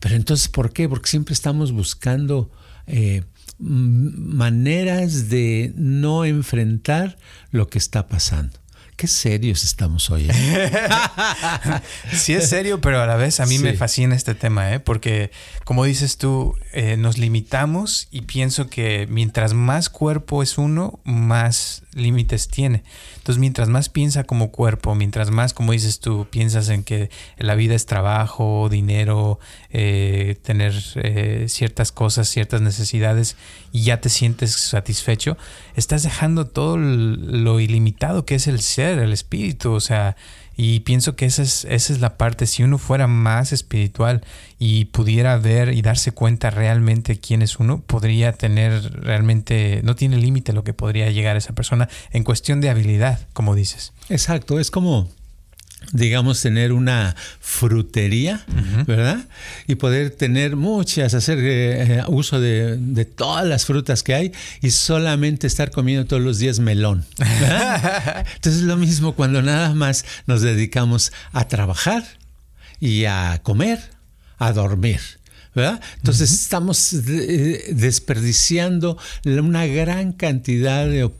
Pero 0.00 0.14
entonces, 0.14 0.48
¿por 0.48 0.72
qué? 0.72 0.88
Porque 0.88 1.10
siempre 1.10 1.34
estamos 1.34 1.70
buscando... 1.70 2.50
Eh, 2.86 3.24
maneras 3.62 5.28
de 5.28 5.72
no 5.76 6.24
enfrentar 6.24 7.16
lo 7.50 7.68
que 7.68 7.78
está 7.78 8.08
pasando. 8.08 8.61
Qué 8.96 9.06
serios 9.08 9.64
estamos 9.64 10.10
hoy. 10.10 10.28
¿eh? 10.30 10.70
sí 12.12 12.34
es 12.34 12.48
serio, 12.48 12.80
pero 12.80 13.00
a 13.00 13.06
la 13.06 13.16
vez 13.16 13.40
a 13.40 13.46
mí 13.46 13.58
me 13.58 13.72
fascina 13.74 14.14
este 14.14 14.34
tema, 14.34 14.72
¿eh? 14.72 14.80
porque 14.80 15.30
como 15.64 15.84
dices 15.84 16.18
tú, 16.18 16.54
eh, 16.72 16.96
nos 16.96 17.18
limitamos 17.18 18.08
y 18.10 18.22
pienso 18.22 18.68
que 18.68 19.06
mientras 19.08 19.54
más 19.54 19.88
cuerpo 19.88 20.42
es 20.42 20.58
uno, 20.58 21.00
más 21.04 21.82
límites 21.94 22.48
tiene. 22.48 22.82
Entonces, 23.16 23.38
mientras 23.38 23.68
más 23.68 23.88
piensa 23.88 24.24
como 24.24 24.50
cuerpo, 24.50 24.94
mientras 24.94 25.30
más, 25.30 25.54
como 25.54 25.72
dices 25.72 26.00
tú, 26.00 26.26
piensas 26.28 26.68
en 26.68 26.82
que 26.82 27.10
la 27.38 27.54
vida 27.54 27.74
es 27.74 27.86
trabajo, 27.86 28.68
dinero, 28.68 29.38
eh, 29.70 30.36
tener 30.42 30.74
eh, 30.96 31.46
ciertas 31.48 31.92
cosas, 31.92 32.28
ciertas 32.28 32.60
necesidades 32.60 33.36
y 33.70 33.84
ya 33.84 34.00
te 34.00 34.08
sientes 34.08 34.52
satisfecho, 34.52 35.36
estás 35.76 36.02
dejando 36.02 36.46
todo 36.48 36.76
lo 36.76 37.60
ilimitado 37.60 38.26
que 38.26 38.34
es 38.34 38.46
el 38.48 38.60
ser, 38.60 38.81
el 38.90 39.12
espíritu, 39.12 39.72
o 39.72 39.80
sea, 39.80 40.16
y 40.56 40.80
pienso 40.80 41.16
que 41.16 41.24
esa 41.24 41.42
es, 41.42 41.64
esa 41.64 41.92
es 41.92 42.00
la 42.00 42.16
parte, 42.16 42.46
si 42.46 42.62
uno 42.62 42.78
fuera 42.78 43.06
más 43.06 43.52
espiritual 43.52 44.22
y 44.58 44.86
pudiera 44.86 45.36
ver 45.38 45.72
y 45.72 45.82
darse 45.82 46.12
cuenta 46.12 46.50
realmente 46.50 47.18
quién 47.18 47.42
es 47.42 47.58
uno, 47.58 47.80
podría 47.80 48.32
tener 48.32 49.02
realmente, 49.02 49.80
no 49.82 49.96
tiene 49.96 50.18
límite 50.18 50.52
lo 50.52 50.64
que 50.64 50.74
podría 50.74 51.10
llegar 51.10 51.36
a 51.36 51.38
esa 51.38 51.54
persona 51.54 51.88
en 52.10 52.24
cuestión 52.24 52.60
de 52.60 52.70
habilidad, 52.70 53.20
como 53.32 53.54
dices. 53.54 53.92
Exacto, 54.08 54.60
es 54.60 54.70
como 54.70 55.08
digamos, 55.92 56.40
tener 56.40 56.72
una 56.72 57.14
frutería, 57.40 58.44
¿verdad? 58.86 59.26
Y 59.66 59.74
poder 59.74 60.10
tener 60.10 60.56
muchas, 60.56 61.14
hacer 61.14 61.38
eh, 61.40 62.02
uso 62.08 62.40
de, 62.40 62.76
de, 62.76 63.04
todas 63.04 63.46
las 63.46 63.66
frutas 63.66 64.02
que 64.02 64.14
hay 64.14 64.32
y 64.60 64.70
solamente 64.70 65.46
estar 65.46 65.70
comiendo 65.70 66.06
todos 66.06 66.22
los 66.22 66.38
días 66.38 66.58
melón. 66.60 67.04
Entonces 67.18 68.62
es 68.62 68.62
lo 68.62 68.76
mismo 68.76 69.14
cuando 69.14 69.42
nada 69.42 69.74
más 69.74 70.04
nos 70.26 70.42
dedicamos 70.42 71.12
a 71.32 71.48
trabajar 71.48 72.04
y 72.80 73.04
a 73.04 73.40
comer, 73.42 73.80
a 74.38 74.52
dormir. 74.52 75.00
Entonces 75.54 76.32
estamos 76.32 76.94
eh, 76.94 77.74
desperdiciando 77.74 78.96
una 79.24 79.66
gran 79.66 80.12
cantidad 80.12 80.86
de, 80.86 81.10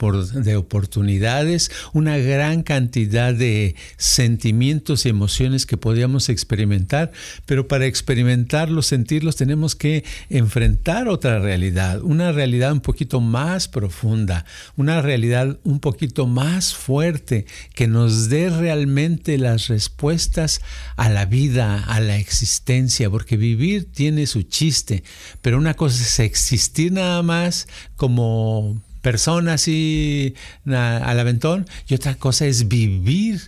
de, 0.43 0.57
oportunidades, 0.57 1.71
una 1.93 2.17
gran 2.17 2.63
cantidad 2.63 3.35
de 3.35 3.77
sentimientos 3.99 5.05
y 5.05 5.11
emociones 5.11 5.67
que 5.67 5.77
podíamos 5.77 6.31
experimentar, 6.31 7.13
pero 7.45 7.69
para 7.69 7.85
experimentarlos, 7.85 8.87
sentirlos, 8.87 9.37
tenemos 9.37 9.75
que 9.77 10.03
enfrentar 10.31 11.09
otra 11.09 11.39
realidad, 11.39 12.01
una 12.01 12.33
realidad 12.33 12.73
un 12.73 12.81
poquito 12.81 13.21
más 13.21 13.69
profunda, 13.69 14.47
una 14.77 15.03
realidad 15.03 15.59
un 15.63 15.79
poquito 15.79 16.27
más 16.27 16.75
fuerte, 16.75 17.45
que 17.75 17.87
nos 17.87 18.31
dé 18.31 18.49
realmente 18.49 19.37
las 19.37 19.69
respuestas 19.69 20.63
a 20.97 21.11
la 21.11 21.27
vida, 21.27 21.85
a 21.85 22.01
la 22.01 22.17
existencia, 22.17 23.11
porque 23.11 23.37
vivir 23.37 23.93
tiene 23.93 24.22
su 24.27 24.43
chiste, 24.43 25.03
pero 25.41 25.59
una 25.59 25.75
cosa 25.75 26.03
es 26.03 26.19
existir 26.21 26.93
nada 26.93 27.23
más 27.23 27.69
como 27.97 28.81
persona 29.03 29.55
así 29.55 30.35
al 30.67 31.21
aventón 31.21 31.67
y 31.89 31.95
otra 31.95 32.15
cosa 32.15 32.47
es 32.47 32.69
vivir, 32.69 33.43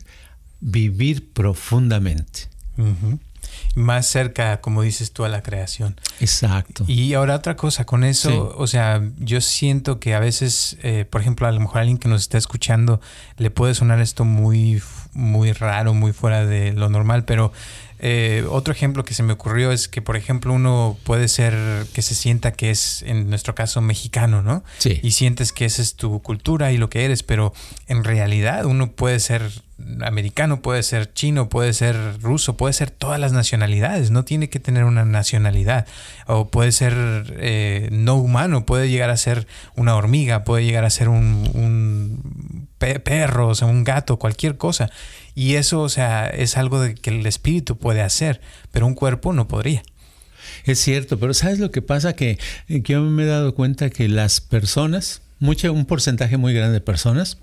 vivir 0.61 1.33
profundamente. 1.33 2.49
Más 3.77 4.07
cerca, 4.07 4.61
como 4.61 4.83
dices 4.83 5.13
tú, 5.13 5.25
a 5.25 5.29
la 5.29 5.43
creación. 5.43 5.97
Exacto. 6.21 6.85
Y 6.87 7.15
ahora 7.15 7.37
otra 7.37 7.57
cosa, 7.57 7.85
con 7.85 8.05
eso, 8.05 8.55
o 8.57 8.67
sea, 8.67 9.03
yo 9.19 9.41
siento 9.41 9.99
que 9.99 10.15
a 10.15 10.21
veces, 10.21 10.77
eh, 10.83 11.05
por 11.09 11.21
ejemplo, 11.21 11.47
a 11.47 11.53
lo 11.53 11.61
mejor 11.61 11.79
a 11.79 11.81
alguien 11.81 11.99
que 11.99 12.09
nos 12.09 12.23
está 12.23 12.39
escuchando 12.39 13.01
le 13.37 13.51
puede 13.51 13.75
sonar 13.75 14.01
esto 14.01 14.25
muy, 14.25 14.83
muy 15.13 15.53
raro, 15.53 15.95
muy 15.95 16.13
fuera 16.13 16.45
de 16.45 16.73
lo 16.73 16.89
normal, 16.89 17.25
pero 17.25 17.53
eh, 18.07 18.45
otro 18.51 18.75
ejemplo 18.75 19.03
que 19.03 19.15
se 19.15 19.23
me 19.23 19.33
ocurrió 19.33 19.73
es 19.73 19.89
que, 19.89 20.03
por 20.03 20.19
ejemplo, 20.19 20.53
uno 20.53 20.99
puede 21.05 21.27
ser 21.27 21.87
que 21.95 22.03
se 22.03 22.15
sienta 22.15 22.53
que 22.53 22.71
es, 22.71 23.03
en 23.07 23.31
nuestro 23.31 23.55
caso, 23.55 23.81
mexicano, 23.81 24.43
¿no? 24.43 24.63
Sí. 24.77 25.01
Y 25.03 25.13
sientes 25.13 25.53
que 25.53 25.65
esa 25.65 25.81
es 25.81 25.95
tu 25.95 26.21
cultura 26.21 26.71
y 26.71 26.77
lo 26.77 26.91
que 26.91 27.07
eres, 27.07 27.23
pero 27.23 27.55
en 27.87 28.05
realidad 28.05 28.67
uno 28.67 28.93
puede 28.93 29.21
ser 29.21 29.51
americano, 30.03 30.61
puede 30.61 30.83
ser 30.83 31.15
chino, 31.15 31.49
puede 31.49 31.73
ser 31.73 32.21
ruso, 32.21 32.59
puede 32.59 32.75
ser 32.75 32.91
todas 32.91 33.19
las 33.19 33.33
nacionalidades, 33.33 34.11
no 34.11 34.23
tiene 34.27 34.51
que 34.51 34.61
tener 34.61 34.85
una 34.85 35.07
nacionalidad. 35.07 35.87
O 36.27 36.49
puede 36.49 36.73
ser 36.73 36.93
eh, 37.39 37.89
no 37.91 38.17
humano, 38.17 38.67
puede 38.67 38.91
llegar 38.91 39.09
a 39.09 39.17
ser 39.17 39.47
una 39.77 39.97
hormiga, 39.97 40.45
puede 40.45 40.67
llegar 40.67 40.85
a 40.85 40.91
ser 40.91 41.09
un, 41.09 41.51
un 41.55 42.69
perro, 42.77 43.49
o 43.49 43.55
sea, 43.55 43.67
un 43.67 43.83
gato, 43.83 44.19
cualquier 44.19 44.59
cosa. 44.59 44.91
Y 45.35 45.55
eso, 45.55 45.81
o 45.81 45.89
sea, 45.89 46.29
es 46.29 46.57
algo 46.57 46.81
de 46.81 46.95
que 46.95 47.11
el 47.11 47.27
espíritu 47.27 47.77
puede 47.77 48.03
hacer, 48.03 48.41
pero 48.71 48.87
un 48.87 48.95
cuerpo 48.95 49.33
no 49.33 49.49
podría. 49.49 49.83
Es 50.65 50.79
cierto, 50.79 51.19
pero 51.19 51.35
¿sabes 51.35 51.59
lo 51.59 51.71
que 51.71 51.83
pasa? 51.83 52.15
Que, 52.15 52.39
que 52.69 52.83
yo 52.83 53.03
me 53.03 53.25
he 53.25 53.27
dado 53.27 53.55
cuenta 53.55 53.91
que 53.91 54.09
las 54.09 54.41
personas, 54.41 55.23
mucho, 55.39 55.73
un 55.73 55.87
porcentaje 55.87 56.37
muy 56.37 56.55
grande 56.55 56.75
de 56.75 56.81
personas, 56.81 57.39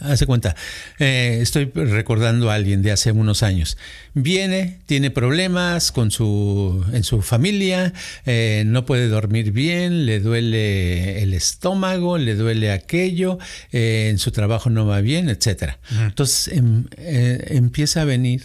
Hace 0.00 0.26
cuenta, 0.26 0.56
eh, 0.98 1.38
estoy 1.42 1.66
recordando 1.66 2.50
a 2.50 2.54
alguien 2.54 2.80
de 2.82 2.92
hace 2.92 3.12
unos 3.12 3.42
años. 3.42 3.76
Viene, 4.14 4.78
tiene 4.86 5.10
problemas 5.10 5.92
con 5.92 6.10
su, 6.10 6.84
en 6.92 7.04
su 7.04 7.20
familia, 7.20 7.92
eh, 8.24 8.64
no 8.66 8.86
puede 8.86 9.08
dormir 9.08 9.52
bien, 9.52 10.06
le 10.06 10.20
duele 10.20 11.22
el 11.22 11.34
estómago, 11.34 12.16
le 12.16 12.34
duele 12.36 12.72
aquello, 12.72 13.38
eh, 13.70 14.08
en 14.10 14.18
su 14.18 14.30
trabajo 14.30 14.70
no 14.70 14.86
va 14.86 15.02
bien, 15.02 15.28
etc. 15.28 15.74
Entonces 16.00 16.56
em, 16.56 16.86
empieza 16.96 18.02
a 18.02 18.04
venir, 18.04 18.42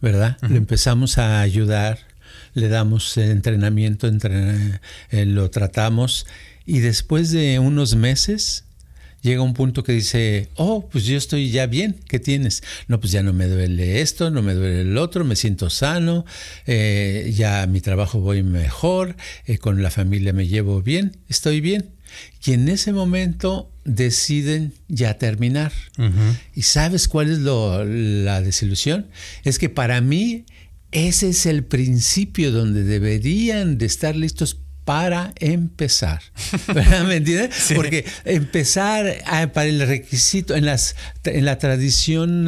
¿verdad? 0.00 0.38
Le 0.48 0.56
empezamos 0.56 1.18
a 1.18 1.40
ayudar, 1.40 1.98
le 2.54 2.68
damos 2.68 3.16
entrenamiento, 3.16 4.08
lo 5.10 5.50
tratamos 5.50 6.26
y 6.66 6.78
después 6.78 7.32
de 7.32 7.58
unos 7.58 7.96
meses 7.96 8.64
llega 9.24 9.42
un 9.42 9.54
punto 9.54 9.82
que 9.82 9.92
dice, 9.92 10.50
oh, 10.54 10.86
pues 10.90 11.06
yo 11.06 11.16
estoy 11.16 11.50
ya 11.50 11.66
bien, 11.66 11.96
¿qué 12.08 12.20
tienes? 12.20 12.62
No, 12.88 13.00
pues 13.00 13.10
ya 13.10 13.22
no 13.22 13.32
me 13.32 13.46
duele 13.46 14.02
esto, 14.02 14.30
no 14.30 14.42
me 14.42 14.52
duele 14.52 14.82
el 14.82 14.98
otro, 14.98 15.24
me 15.24 15.34
siento 15.34 15.70
sano, 15.70 16.26
eh, 16.66 17.32
ya 17.34 17.66
mi 17.66 17.80
trabajo 17.80 18.20
voy 18.20 18.42
mejor, 18.42 19.16
eh, 19.46 19.56
con 19.56 19.82
la 19.82 19.90
familia 19.90 20.34
me 20.34 20.46
llevo 20.46 20.82
bien, 20.82 21.16
estoy 21.28 21.62
bien. 21.62 21.90
Y 22.44 22.52
en 22.52 22.68
ese 22.68 22.92
momento 22.92 23.72
deciden 23.84 24.74
ya 24.88 25.16
terminar. 25.18 25.72
¿Y 26.54 26.62
sabes 26.62 27.08
cuál 27.08 27.30
es 27.30 27.38
la 27.38 28.40
desilusión? 28.42 29.08
Es 29.42 29.58
que 29.58 29.70
para 29.70 30.00
mí 30.02 30.44
ese 30.92 31.30
es 31.30 31.46
el 31.46 31.64
principio 31.64 32.52
donde 32.52 32.84
deberían 32.84 33.78
de 33.78 33.86
estar 33.86 34.14
listos 34.14 34.60
para 34.84 35.32
empezar. 35.40 36.20
¿Me 37.06 37.16
entiendes? 37.16 37.72
Porque 37.74 38.04
empezar 38.24 39.06
ah, 39.26 39.48
para 39.52 39.68
el 39.68 39.86
requisito, 39.86 40.54
en, 40.54 40.66
las, 40.66 40.96
en 41.24 41.44
la 41.44 41.58
tradición... 41.58 42.46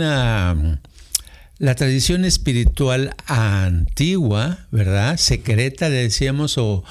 la 1.59 1.75
tradición 1.75 2.27
espiritual 2.27 3.15
antigua, 3.27 4.67
¿verdad? 4.71 5.17
Secreta, 5.17 5.89
le 5.89 6.03
decíamos, 6.03 6.59
o, 6.59 6.85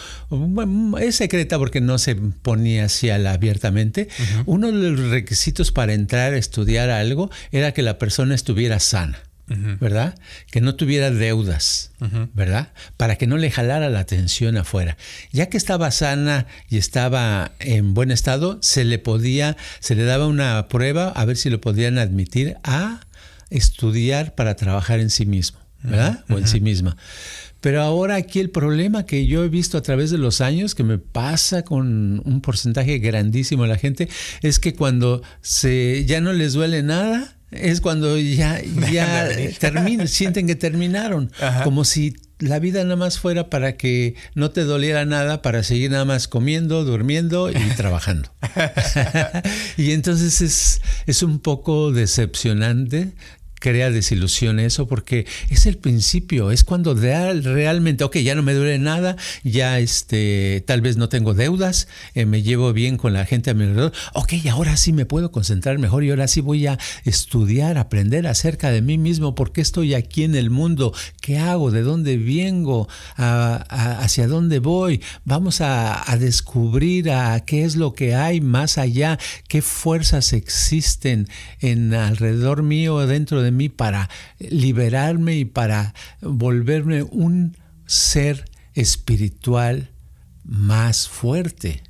es 0.99 1.17
secreta 1.17 1.60
porque 1.60 1.81
no 1.81 1.99
se 1.99 2.15
ponía 2.15 2.86
así 2.86 3.12
abiertamente. 3.12 4.08
Uno 4.47 4.71
de 4.71 4.89
los 4.89 5.10
requisitos 5.12 5.71
para 5.71 5.93
entrar 5.93 6.34
a 6.34 6.38
estudiar 6.38 6.89
algo 6.89 7.29
era 7.51 7.73
que 7.73 7.84
la 7.84 7.99
persona 7.99 8.34
estuviera 8.34 8.79
sana. 8.79 9.19
¿Verdad? 9.47 10.15
Que 10.51 10.62
no 10.62 10.75
tuviera 10.75 11.12
deudas, 11.12 11.91
¿verdad? 12.34 12.73
Para 12.97 13.15
que 13.15 13.27
no 13.27 13.38
le 13.38 13.51
jalara 13.51 13.89
la 13.89 13.99
atención 13.99 14.58
afuera. 14.58 14.97
Ya 15.31 15.49
que 15.49 15.58
estaba 15.58 15.91
sana 15.91 16.47
y 16.69 16.77
estaba 16.77 17.51
en 17.60 17.93
buen 17.93 18.12
estado, 18.12 18.58
se 18.62 18.84
le 18.84 18.99
podía, 18.99 19.55
se 19.79 19.95
le 19.95 20.03
daba 20.03 20.27
una 20.27 20.67
prueba 20.67 21.10
a 21.10 21.25
ver 21.25 21.38
si 21.38 21.49
lo 21.49 21.62
podían 21.62 21.97
admitir 21.99 22.58
a 22.63 23.01
estudiar 23.49 24.36
para 24.36 24.55
trabajar 24.55 24.99
en 24.99 25.10
sí 25.10 25.25
mismo, 25.25 25.60
¿verdad? 25.84 26.23
O 26.29 26.38
en 26.38 26.47
sí 26.47 26.60
misma. 26.60 26.97
Pero 27.62 27.81
ahora 27.81 28.15
aquí 28.15 28.39
el 28.39 28.51
problema 28.51 29.08
que 29.08 29.25
yo 29.25 29.43
he 29.43 29.49
visto 29.49 29.77
a 29.77 29.81
través 29.81 30.12
de 30.12 30.19
los 30.19 30.39
años, 30.39 30.75
que 30.75 30.84
me 30.84 30.99
pasa 30.99 31.63
con 31.63 32.21
un 32.23 32.41
porcentaje 32.41 32.99
grandísimo 32.99 33.63
de 33.63 33.69
la 33.69 33.77
gente, 33.77 34.08
es 34.43 34.60
que 34.60 34.75
cuando 34.75 35.23
se, 35.41 36.05
ya 36.05 36.21
no 36.21 36.31
les 36.31 36.53
duele 36.53 36.84
nada, 36.84 37.34
es 37.51 37.81
cuando 37.81 38.17
ya, 38.17 38.62
ya 38.91 39.29
terminan, 39.60 40.08
sienten 40.08 40.47
que 40.47 40.55
terminaron, 40.55 41.31
como 41.63 41.86
si 41.86 42.15
la 42.39 42.60
vida 42.60 42.84
nada 42.84 42.97
más 42.97 43.17
fuera 43.19 43.49
para 43.49 43.77
que 43.77 44.15
no 44.34 44.51
te 44.51 44.63
doliera 44.63 45.05
nada, 45.05 45.41
para 45.41 45.63
seguir 45.63 45.91
nada 45.91 46.05
más 46.05 46.27
comiendo, 46.27 46.84
durmiendo 46.84 47.49
y 47.49 47.53
trabajando. 47.77 48.29
y 49.77 49.91
entonces 49.91 50.41
es, 50.41 50.81
es 51.05 51.23
un 51.23 51.39
poco 51.39 51.91
decepcionante 51.91 53.13
crea 53.65 53.89
desilusión 53.89 54.60
eso 54.60 54.88
porque 54.88 55.25
es 55.49 55.65
el 55.65 55.78
principio, 55.78 56.51
es 56.51 56.63
cuando 56.63 56.93
realmente, 56.93 58.04
ok, 58.04 58.17
ya 58.17 58.36
no 58.36 58.43
me 58.43 58.54
duele 58.54 58.78
nada, 58.78 59.15
ya 59.43 59.80
este, 59.80 60.63
tal 60.67 60.82
vez 60.82 60.97
no 60.97 61.10
tengo 61.10 61.34
deudas, 61.34 61.88
eh, 62.13 62.28
me 62.28 62.43
llevo 62.43 62.73
bien 62.73 62.97
con 62.97 63.13
la 63.13 63.25
gente 63.25 63.49
a 63.49 63.56
mi 63.56 63.63
alrededor, 63.63 63.91
ok, 64.13 64.34
ahora 64.51 64.78
sí 64.78 64.93
me 64.93 65.08
puedo 65.08 65.32
concentrar 65.32 65.80
mejor 65.80 66.04
y 66.04 66.12
ahora 66.12 66.28
sí 66.28 66.41
voy 66.41 66.67
a 66.67 66.78
estudiar, 67.06 67.80
aprender 67.80 68.28
acerca 68.28 68.69
de 68.69 68.84
mí 68.84 68.99
mismo, 68.99 69.34
por 69.34 69.51
qué 69.51 69.62
estoy 69.62 69.95
aquí 69.95 70.25
en 70.25 70.36
el 70.36 70.51
mundo, 70.51 70.93
qué 71.19 71.39
hago, 71.39 71.71
de 71.71 71.82
dónde 71.82 72.19
vengo, 72.19 72.88
hacia 73.17 74.28
dónde 74.28 74.60
voy, 74.60 75.01
vamos 75.23 75.62
a, 75.62 76.06
descubrir 76.19 77.10
a 77.10 77.39
qué 77.39 77.63
es 77.63 77.75
lo 77.75 77.93
que 77.93 78.13
hay 78.13 78.41
más 78.41 78.78
allá, 78.78 79.17
qué 79.47 79.63
fuerzas 79.63 80.34
existen 80.34 81.28
en 81.62 81.95
alrededor 81.95 82.62
mío, 82.62 83.06
dentro 83.08 83.41
de 83.41 83.51
mí 83.51 83.54
para 83.69 84.09
liberarme 84.39 85.37
y 85.37 85.45
para 85.45 85.93
volverme 86.21 87.03
un 87.03 87.57
ser 87.85 88.45
espiritual 88.73 89.91
más 90.43 91.07
fuerte. 91.07 91.81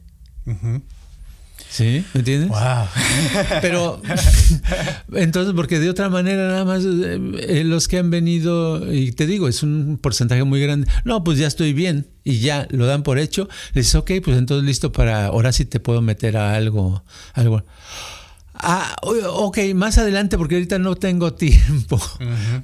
¿Sí? 1.69 2.05
¿Me 2.13 2.19
entiendes? 2.19 2.49
Wow. 2.49 2.87
Pero 3.61 4.01
entonces, 5.13 5.53
porque 5.55 5.79
de 5.79 5.89
otra 5.89 6.09
manera 6.09 6.47
nada 6.47 6.63
más 6.63 6.83
eh, 6.85 7.63
los 7.65 7.87
que 7.87 7.97
han 7.97 8.09
venido, 8.09 8.93
y 8.93 9.11
te 9.11 9.25
digo, 9.25 9.47
es 9.47 9.61
un 9.63 9.99
porcentaje 10.01 10.43
muy 10.43 10.61
grande, 10.61 10.87
no, 11.03 11.23
pues 11.23 11.37
ya 11.37 11.47
estoy 11.47 11.73
bien 11.73 12.07
y 12.23 12.39
ya 12.39 12.67
lo 12.69 12.85
dan 12.85 13.03
por 13.03 13.19
hecho, 13.19 13.49
le 13.73 13.81
dices, 13.81 13.95
ok, 13.95 14.11
pues 14.23 14.37
entonces 14.37 14.65
listo 14.65 14.91
para, 14.91 15.25
ahora 15.25 15.51
sí 15.51 15.65
te 15.65 15.79
puedo 15.79 16.01
meter 16.01 16.37
a 16.37 16.55
algo, 16.55 17.03
algo. 17.33 17.65
Ah, 18.57 18.95
ok, 19.03 19.59
más 19.75 19.97
adelante 19.97 20.37
porque 20.37 20.55
ahorita 20.55 20.79
no 20.79 20.95
tengo 20.95 21.33
tiempo. 21.35 22.01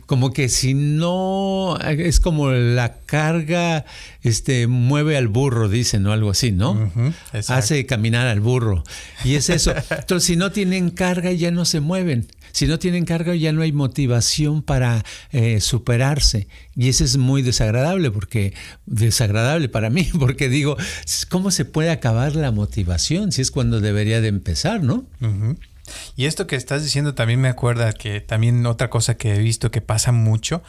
Como 0.05 0.31
que 0.31 0.49
si 0.49 0.73
no, 0.73 1.77
es 1.79 2.19
como 2.19 2.51
la 2.51 2.97
carga 3.05 3.85
este, 4.23 4.67
mueve 4.67 5.17
al 5.17 5.27
burro, 5.27 5.69
dicen, 5.69 6.05
o 6.07 6.11
algo 6.11 6.31
así, 6.31 6.51
¿no? 6.51 6.91
Hace 7.47 7.85
caminar 7.85 8.27
al 8.27 8.39
burro. 8.39 8.83
Y 9.23 9.35
es 9.35 9.49
eso. 9.49 9.73
Entonces, 9.89 10.25
si 10.25 10.35
no 10.35 10.51
tienen 10.51 10.89
carga, 10.89 11.31
ya 11.31 11.51
no 11.51 11.65
se 11.65 11.79
mueven. 11.79 12.27
Si 12.51 12.67
no 12.67 12.79
tienen 12.79 13.05
carga, 13.05 13.33
ya 13.35 13.53
no 13.53 13.61
hay 13.61 13.71
motivación 13.71 14.61
para 14.61 15.03
eh, 15.31 15.61
superarse. 15.61 16.47
Y 16.75 16.89
eso 16.89 17.03
es 17.03 17.17
muy 17.17 17.41
desagradable, 17.41 18.11
porque 18.11 18.53
desagradable 18.85 19.69
para 19.69 19.89
mí, 19.89 20.09
porque 20.19 20.49
digo, 20.49 20.77
¿cómo 21.29 21.51
se 21.51 21.65
puede 21.65 21.91
acabar 21.91 22.35
la 22.35 22.51
motivación 22.51 23.31
si 23.31 23.41
es 23.41 23.51
cuando 23.51 23.79
debería 23.79 24.21
de 24.21 24.27
empezar, 24.27 24.83
¿no? 24.83 25.05
Y 26.15 26.25
esto 26.25 26.47
que 26.47 26.55
estás 26.55 26.83
diciendo 26.83 27.13
también 27.13 27.41
me 27.41 27.49
acuerda 27.49 27.93
que 27.93 28.21
también 28.21 28.65
otra 28.65 28.89
cosa 28.89 29.15
que 29.15 29.35
he 29.35 29.39
visto 29.39 29.71
que 29.71 29.81
pasa 29.81 30.11
mucho 30.11 30.61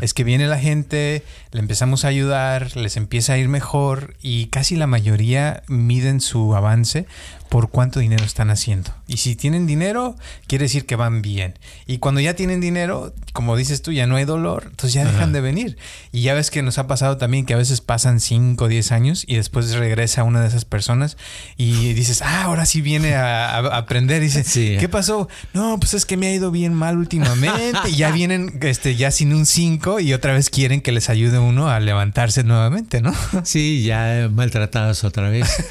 es 0.00 0.14
que 0.14 0.24
viene 0.24 0.46
la 0.46 0.58
gente, 0.58 1.24
le 1.52 1.60
empezamos 1.60 2.04
a 2.04 2.08
ayudar, 2.08 2.76
les 2.76 2.96
empieza 2.96 3.34
a 3.34 3.38
ir 3.38 3.48
mejor 3.48 4.16
y 4.22 4.46
casi 4.46 4.76
la 4.76 4.86
mayoría 4.86 5.62
miden 5.68 6.20
su 6.20 6.54
avance 6.54 7.06
por 7.50 7.68
cuánto 7.68 7.98
dinero 7.98 8.24
están 8.24 8.48
haciendo. 8.48 8.94
Y 9.08 9.16
si 9.18 9.34
tienen 9.34 9.66
dinero, 9.66 10.16
quiere 10.46 10.66
decir 10.66 10.86
que 10.86 10.94
van 10.94 11.20
bien. 11.20 11.58
Y 11.84 11.98
cuando 11.98 12.20
ya 12.20 12.34
tienen 12.34 12.60
dinero, 12.60 13.12
como 13.32 13.56
dices 13.56 13.82
tú, 13.82 13.90
ya 13.90 14.06
no 14.06 14.14
hay 14.14 14.24
dolor, 14.24 14.68
entonces 14.70 14.94
ya 14.94 15.04
dejan 15.04 15.32
de 15.32 15.40
venir. 15.40 15.76
Y 16.12 16.22
ya 16.22 16.34
ves 16.34 16.50
que 16.50 16.62
nos 16.62 16.78
ha 16.78 16.86
pasado 16.86 17.16
también 17.16 17.46
que 17.46 17.54
a 17.54 17.56
veces 17.56 17.80
pasan 17.80 18.20
5 18.20 18.64
o 18.64 18.68
10 18.68 18.92
años 18.92 19.24
y 19.26 19.34
después 19.34 19.72
regresa 19.72 20.22
una 20.22 20.40
de 20.40 20.46
esas 20.46 20.64
personas 20.64 21.16
y 21.56 21.92
dices, 21.92 22.22
ah, 22.22 22.44
ahora 22.44 22.66
sí 22.66 22.82
viene 22.82 23.16
a, 23.16 23.58
aprender. 23.58 24.22
Dice, 24.22 24.44
¿qué 24.78 24.88
pasó? 24.88 25.28
No, 25.54 25.78
pues 25.80 25.94
es 25.94 26.04
que 26.04 26.16
me 26.16 26.28
ha 26.28 26.34
ido 26.34 26.50
bien 26.50 26.74
mal 26.74 26.96
últimamente. 26.98 27.90
y 27.90 27.96
ya 27.96 28.10
vienen 28.12 28.58
este, 28.62 28.96
ya 28.96 29.10
sin 29.10 29.32
un 29.32 29.46
5 29.46 30.00
y 30.00 30.12
otra 30.12 30.32
vez 30.32 30.50
quieren 30.50 30.80
que 30.80 30.92
les 30.92 31.10
ayude 31.10 31.38
uno 31.38 31.68
a 31.68 31.80
levantarse 31.80 32.44
nuevamente, 32.44 33.00
¿no? 33.00 33.14
Sí, 33.44 33.82
ya 33.82 34.28
maltratados 34.32 35.04
otra 35.04 35.30
vez. 35.30 35.48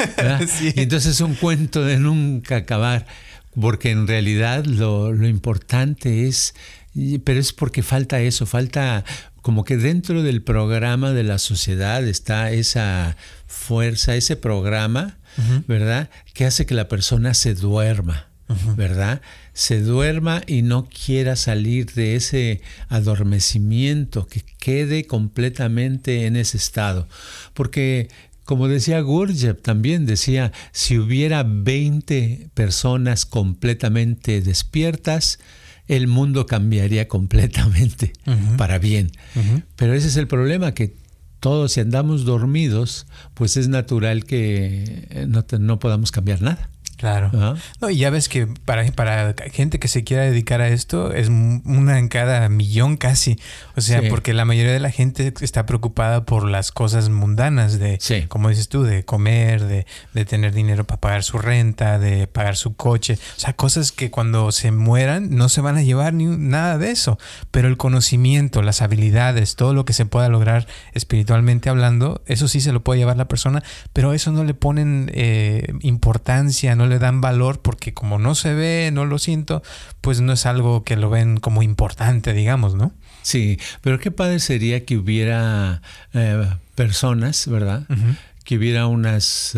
Y 0.75 0.81
entonces 0.81 1.13
es 1.15 1.21
un 1.21 1.35
cuento 1.35 1.83
de 1.83 1.97
nunca 1.97 2.57
acabar, 2.57 3.05
porque 3.59 3.91
en 3.91 4.07
realidad 4.07 4.65
lo, 4.65 5.13
importante 5.25 6.27
es 6.27 6.53
pero 7.23 7.39
es 7.39 7.53
porque 7.53 7.83
falta 7.83 8.19
eso, 8.19 8.45
falta 8.45 9.05
como 9.41 9.63
que 9.63 9.77
dentro 9.77 10.23
del 10.23 10.41
programa 10.41 11.11
de 11.11 11.23
la 11.23 11.37
sociedad 11.37 12.05
está 12.05 12.51
esa 12.51 13.15
fuerza, 13.47 14.15
ese 14.15 14.35
programa, 14.35 15.17
¿verdad? 15.67 16.09
Que 16.33 16.45
hace 16.45 16.65
que 16.65 16.73
la 16.73 16.87
persona 16.87 17.33
se 17.33 17.53
duerma, 17.53 18.28
¿verdad? 18.75 19.21
Se 19.53 19.81
duerma 19.81 20.41
y 20.47 20.61
no 20.61 20.87
quiera 20.87 21.35
salir 21.35 21.93
de 21.93 22.15
ese 22.15 22.61
adormecimiento, 22.87 24.27
que 24.27 24.43
quede 24.59 25.05
completamente 25.05 26.25
en 26.25 26.35
ese 26.35 26.57
estado. 26.57 27.07
Porque 27.53 28.09
como 28.49 28.67
decía 28.67 28.99
Gurdjieff 29.01 29.61
también, 29.61 30.07
decía, 30.07 30.51
si 30.71 30.97
hubiera 30.97 31.43
20 31.43 32.49
personas 32.55 33.27
completamente 33.27 34.41
despiertas, 34.41 35.37
el 35.87 36.07
mundo 36.07 36.47
cambiaría 36.47 37.07
completamente 37.07 38.13
para 38.57 38.79
bien. 38.79 39.11
Pero 39.75 39.93
ese 39.93 40.07
es 40.07 40.17
el 40.17 40.27
problema, 40.27 40.73
que 40.73 40.95
todos 41.39 41.73
si 41.73 41.81
andamos 41.81 42.25
dormidos, 42.25 43.05
pues 43.35 43.55
es 43.55 43.67
natural 43.67 44.25
que 44.25 45.27
no, 45.27 45.45
no 45.59 45.77
podamos 45.77 46.11
cambiar 46.11 46.41
nada. 46.41 46.71
Claro. 46.99 47.31
No, 47.79 47.89
y 47.89 47.95
ya 47.95 48.09
ves 48.09 48.27
que 48.27 48.45
para, 48.45 48.85
para 48.91 49.33
gente 49.53 49.79
que 49.79 49.87
se 49.87 50.03
quiera 50.03 50.23
dedicar 50.23 50.59
a 50.59 50.67
esto 50.67 51.13
es 51.13 51.29
una 51.29 51.97
en 51.97 52.09
cada 52.09 52.49
millón 52.49 52.97
casi. 52.97 53.39
O 53.77 53.81
sea, 53.81 54.01
porque 54.09 54.33
la 54.33 54.43
mayoría 54.43 54.73
de 54.73 54.81
la 54.81 54.91
gente 54.91 55.33
está 55.39 55.65
preocupada 55.65 56.25
por 56.25 56.43
las 56.43 56.73
cosas 56.73 57.07
mundanas 57.07 57.79
de, 57.79 57.99
como 58.27 58.49
dices 58.49 58.67
tú, 58.67 58.83
de 58.83 59.05
comer, 59.05 59.63
de, 59.63 59.85
de, 60.13 60.25
tener 60.25 60.51
dinero 60.51 60.83
para 60.83 60.99
pagar 60.99 61.23
su 61.23 61.37
renta, 61.37 61.99
de 61.99 62.27
pagar 62.27 62.57
su 62.57 62.75
coche. 62.75 63.17
O 63.37 63.39
sea, 63.39 63.53
cosas 63.53 63.93
que 63.93 64.11
cuando 64.11 64.51
se 64.51 64.71
mueran 64.71 65.33
no 65.33 65.47
se 65.47 65.61
van 65.61 65.77
a 65.77 65.83
llevar 65.83 66.13
ni 66.13 66.25
nada 66.25 66.77
de 66.77 66.91
eso. 66.91 67.17
Pero 67.49 67.69
el 67.69 67.77
conocimiento, 67.77 68.61
las 68.61 68.81
habilidades, 68.81 69.55
todo 69.55 69.73
lo 69.73 69.85
que 69.85 69.93
se 69.93 70.05
pueda 70.05 70.27
lograr 70.27 70.67
espiritualmente 70.93 71.69
hablando, 71.69 72.21
eso 72.25 72.49
sí 72.49 72.59
se 72.59 72.73
lo 72.73 72.83
puede 72.83 72.99
llevar 72.99 73.15
la 73.15 73.29
persona, 73.29 73.63
pero 73.93 74.11
eso 74.11 74.33
no 74.33 74.43
le 74.43 74.53
ponen 74.53 75.09
eh, 75.13 75.71
importancia, 75.79 76.75
no 76.75 76.88
le 76.89 76.99
dan 76.99 77.21
valor 77.21 77.61
porque 77.61 77.93
como 77.93 78.19
no 78.19 78.35
se 78.35 78.53
ve, 78.53 78.89
no 78.91 79.05
lo 79.05 79.19
siento, 79.19 79.63
pues 80.01 80.19
no 80.21 80.33
es 80.33 80.45
algo 80.45 80.83
que 80.83 80.97
lo 80.97 81.09
ven 81.09 81.37
como 81.37 81.63
importante, 81.63 82.33
digamos, 82.33 82.75
¿no? 82.75 82.91
Sí, 83.21 83.59
pero 83.81 83.99
qué 83.99 84.11
padre 84.11 84.39
sería 84.39 84.85
que 84.85 84.97
hubiera 84.97 85.81
eh, 86.13 86.49
personas, 86.75 87.47
¿verdad? 87.47 87.83
Que 88.43 88.57
hubiera 88.57 88.87
unas 88.87 89.55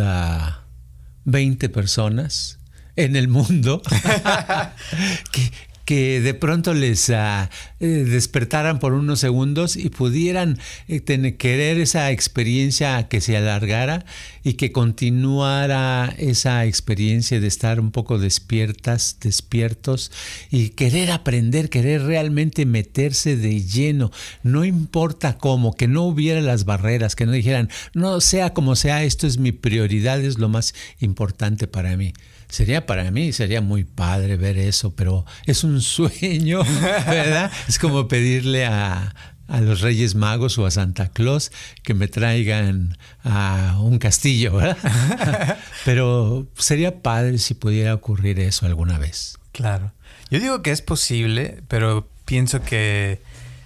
20 1.25 1.65
ah, 1.65 1.69
personas 1.69 2.59
en 2.95 3.15
el 3.15 3.27
mundo 3.27 3.81
que, 5.31 5.51
que 5.91 6.21
de 6.21 6.33
pronto 6.33 6.73
les 6.73 7.09
ah, 7.09 7.49
eh, 7.81 7.85
despertaran 7.85 8.79
por 8.79 8.93
unos 8.93 9.19
segundos 9.19 9.75
y 9.75 9.89
pudieran 9.89 10.57
eh, 10.87 11.01
tener, 11.01 11.35
querer 11.35 11.81
esa 11.81 12.11
experiencia 12.11 13.09
que 13.09 13.19
se 13.19 13.35
alargara 13.35 14.05
y 14.41 14.53
que 14.53 14.71
continuara 14.71 16.15
esa 16.17 16.65
experiencia 16.65 17.41
de 17.41 17.47
estar 17.47 17.81
un 17.81 17.91
poco 17.91 18.19
despiertas, 18.19 19.17
despiertos 19.19 20.13
y 20.49 20.69
querer 20.69 21.11
aprender, 21.11 21.69
querer 21.69 22.03
realmente 22.03 22.65
meterse 22.65 23.35
de 23.35 23.61
lleno, 23.61 24.11
no 24.43 24.63
importa 24.63 25.37
cómo, 25.37 25.75
que 25.75 25.89
no 25.89 26.03
hubiera 26.03 26.39
las 26.39 26.63
barreras, 26.63 27.17
que 27.17 27.25
no 27.25 27.33
dijeran, 27.33 27.67
no 27.93 28.21
sea 28.21 28.53
como 28.53 28.77
sea, 28.77 29.03
esto 29.03 29.27
es 29.27 29.39
mi 29.39 29.51
prioridad, 29.51 30.21
es 30.21 30.39
lo 30.39 30.47
más 30.47 30.73
importante 31.01 31.67
para 31.67 31.97
mí. 31.97 32.13
Sería 32.51 32.85
para 32.85 33.09
mí, 33.11 33.31
sería 33.31 33.61
muy 33.61 33.85
padre 33.85 34.35
ver 34.35 34.57
eso, 34.57 34.93
pero 34.93 35.25
es 35.45 35.63
un 35.63 35.81
sueño, 35.81 36.61
¿verdad? 37.07 37.49
es 37.69 37.79
como 37.79 38.09
pedirle 38.09 38.65
a, 38.65 39.15
los 39.61 39.79
Reyes 39.81 40.15
Magos 40.15 40.57
o 40.57 40.65
a 40.65 40.71
Santa 40.71 41.09
Claus 41.09 41.51
que 41.81 41.93
me 41.93 42.09
traigan 42.09 42.97
a 43.23 43.77
un 43.81 43.99
castillo, 43.99 44.55
¿verdad? 44.55 45.57
Pero 45.85 46.47
sería 46.57 47.01
padre 47.01 47.37
si 47.37 47.53
pudiera 47.53 47.93
ocurrir 47.93 48.39
eso 48.39 48.65
alguna 48.65 48.97
vez. 48.97 49.37
Claro. 49.51 49.91
Yo 50.29 50.39
digo 50.39 50.61
que 50.61 50.71
es 50.71 50.81
posible, 50.81 51.63
pero 51.67 52.07
pienso 52.23 52.61
que 52.61 53.21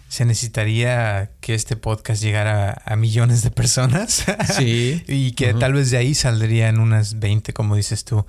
se 0.10 0.26
necesitaría 0.26 1.30
que 1.40 1.54
este 1.54 1.76
podcast 1.76 2.24
llegara 2.24 2.82
a 2.86 2.96
millones 2.96 3.44
de 3.44 3.52
personas. 3.52 4.26
Sí. 4.58 5.04
y 5.08 5.34
que 5.34 5.54
tal 5.54 5.74
vez 5.74 5.92
de 5.92 5.98
ahí 5.98 6.16
saldrían 6.16 6.80
unas 6.80 7.20
20, 7.20 7.54
como 7.54 7.76
dices 7.76 8.06
tú. 8.06 8.26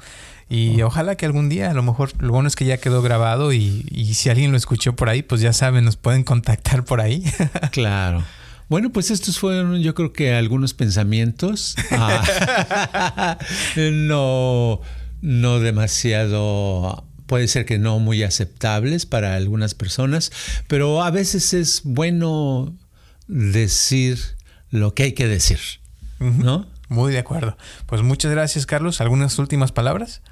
Y 0.49 0.81
ojalá 0.83 1.17
que 1.17 1.27
algún 1.27 1.49
día, 1.49 1.71
a 1.71 1.75
lo 1.75 1.83
mejor, 1.83 2.13
lo 2.23 2.33
bueno 2.33 2.47
es 2.47 2.55
que 2.55 2.65
ya 2.65 2.79
quedó 2.79 3.03
grabado 3.03 3.53
y, 3.53 3.83
si 4.15 4.31
alguien 4.31 4.53
lo 4.53 4.57
escuchó 4.57 4.95
por 4.95 5.09
ahí, 5.09 5.23
pues 5.23 5.41
ya 5.41 5.53
saben, 5.53 5.85
nos 5.85 5.97
pueden 5.97 6.23
contactar 6.23 6.85
por 6.85 7.01
ahí. 7.01 7.25
claro. 7.73 8.25
Bueno, 8.69 8.91
pues 8.91 9.11
estos 9.11 9.39
fueron 9.39 9.81
yo 9.81 9.95
creo 9.95 10.13
que 10.13 10.35
algunos 10.35 10.75
pensamientos. 10.75 11.77
Ah, 11.91 13.39
no, 13.77 14.81
no 15.21 15.61
demasiado 15.61 17.05
puede 17.27 17.49
ser 17.49 17.67
que 17.67 17.79
no 17.79 17.99
muy 17.99 18.23
aceptables 18.23 19.05
para 19.07 19.35
algunas 19.35 19.75
personas, 19.75 20.31
pero 20.69 21.03
a 21.03 21.11
veces 21.11 21.55
es 21.55 21.83
bueno 21.85 22.73
decir 23.27 24.21
lo 24.71 24.95
que 24.95 25.05
hay 25.05 25.13
que 25.13 25.27
decir, 25.27 25.59
¿no? 26.21 26.67
Muy 26.89 27.13
de 27.13 27.19
acuerdo. 27.19 27.57
Pues 27.87 28.03
muchas 28.03 28.31
gracias, 28.31 28.65
Carlos. 28.65 29.01
¿Algunas 29.01 29.39
últimas 29.39 29.73
palabras? 29.73 30.23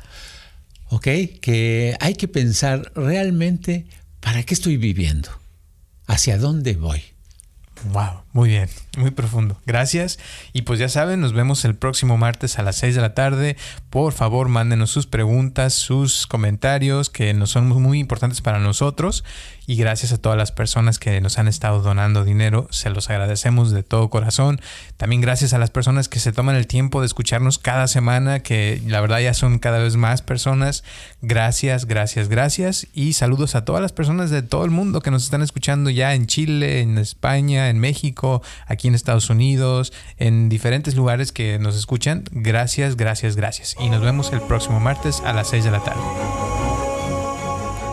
¿Ok? 0.94 1.08
Que 1.40 1.96
hay 1.98 2.14
que 2.14 2.28
pensar 2.28 2.92
realmente 2.94 3.86
para 4.20 4.44
qué 4.44 4.54
estoy 4.54 4.76
viviendo, 4.76 5.28
hacia 6.06 6.38
dónde 6.38 6.74
voy. 6.76 7.02
Wow, 7.92 8.23
muy 8.34 8.48
bien, 8.48 8.68
muy 8.98 9.12
profundo. 9.12 9.60
Gracias. 9.64 10.18
Y 10.52 10.62
pues 10.62 10.80
ya 10.80 10.88
saben, 10.88 11.20
nos 11.20 11.32
vemos 11.32 11.64
el 11.64 11.76
próximo 11.76 12.16
martes 12.16 12.58
a 12.58 12.64
las 12.64 12.74
6 12.74 12.96
de 12.96 13.00
la 13.00 13.14
tarde. 13.14 13.56
Por 13.90 14.12
favor, 14.12 14.48
mándenos 14.48 14.90
sus 14.90 15.06
preguntas, 15.06 15.72
sus 15.72 16.26
comentarios, 16.26 17.10
que 17.10 17.32
nos 17.32 17.50
son 17.50 17.68
muy 17.68 18.00
importantes 18.00 18.40
para 18.40 18.58
nosotros 18.58 19.22
y 19.66 19.76
gracias 19.76 20.12
a 20.12 20.18
todas 20.18 20.36
las 20.36 20.52
personas 20.52 20.98
que 20.98 21.20
nos 21.20 21.38
han 21.38 21.48
estado 21.48 21.80
donando 21.80 22.24
dinero, 22.24 22.68
se 22.70 22.90
los 22.90 23.08
agradecemos 23.08 23.70
de 23.70 23.82
todo 23.82 24.10
corazón. 24.10 24.60
También 24.96 25.22
gracias 25.22 25.54
a 25.54 25.58
las 25.58 25.70
personas 25.70 26.08
que 26.08 26.18
se 26.18 26.32
toman 26.32 26.56
el 26.56 26.66
tiempo 26.66 27.00
de 27.00 27.06
escucharnos 27.06 27.58
cada 27.58 27.86
semana, 27.88 28.40
que 28.40 28.82
la 28.86 29.00
verdad 29.00 29.20
ya 29.20 29.32
son 29.32 29.58
cada 29.58 29.78
vez 29.78 29.96
más 29.96 30.22
personas. 30.22 30.84
Gracias, 31.22 31.86
gracias, 31.86 32.28
gracias 32.28 32.86
y 32.92 33.14
saludos 33.14 33.54
a 33.54 33.64
todas 33.64 33.80
las 33.80 33.92
personas 33.92 34.30
de 34.30 34.42
todo 34.42 34.64
el 34.64 34.70
mundo 34.70 35.00
que 35.00 35.10
nos 35.10 35.24
están 35.24 35.42
escuchando 35.42 35.88
ya 35.88 36.14
en 36.14 36.26
Chile, 36.26 36.80
en 36.80 36.98
España, 36.98 37.70
en 37.70 37.80
Aquí 38.66 38.88
en 38.88 38.94
Estados 38.94 39.30
Unidos, 39.30 39.92
en 40.16 40.48
diferentes 40.48 40.94
lugares 40.94 41.32
que 41.32 41.58
nos 41.58 41.76
escuchan. 41.76 42.24
Gracias, 42.30 42.96
gracias, 42.96 43.36
gracias. 43.36 43.76
Y 43.80 43.88
nos 43.88 44.00
vemos 44.00 44.32
el 44.32 44.40
próximo 44.40 44.80
martes 44.80 45.20
a 45.24 45.32
las 45.32 45.48
6 45.48 45.64
de 45.64 45.70
la 45.70 45.80
tarde. 45.80 46.73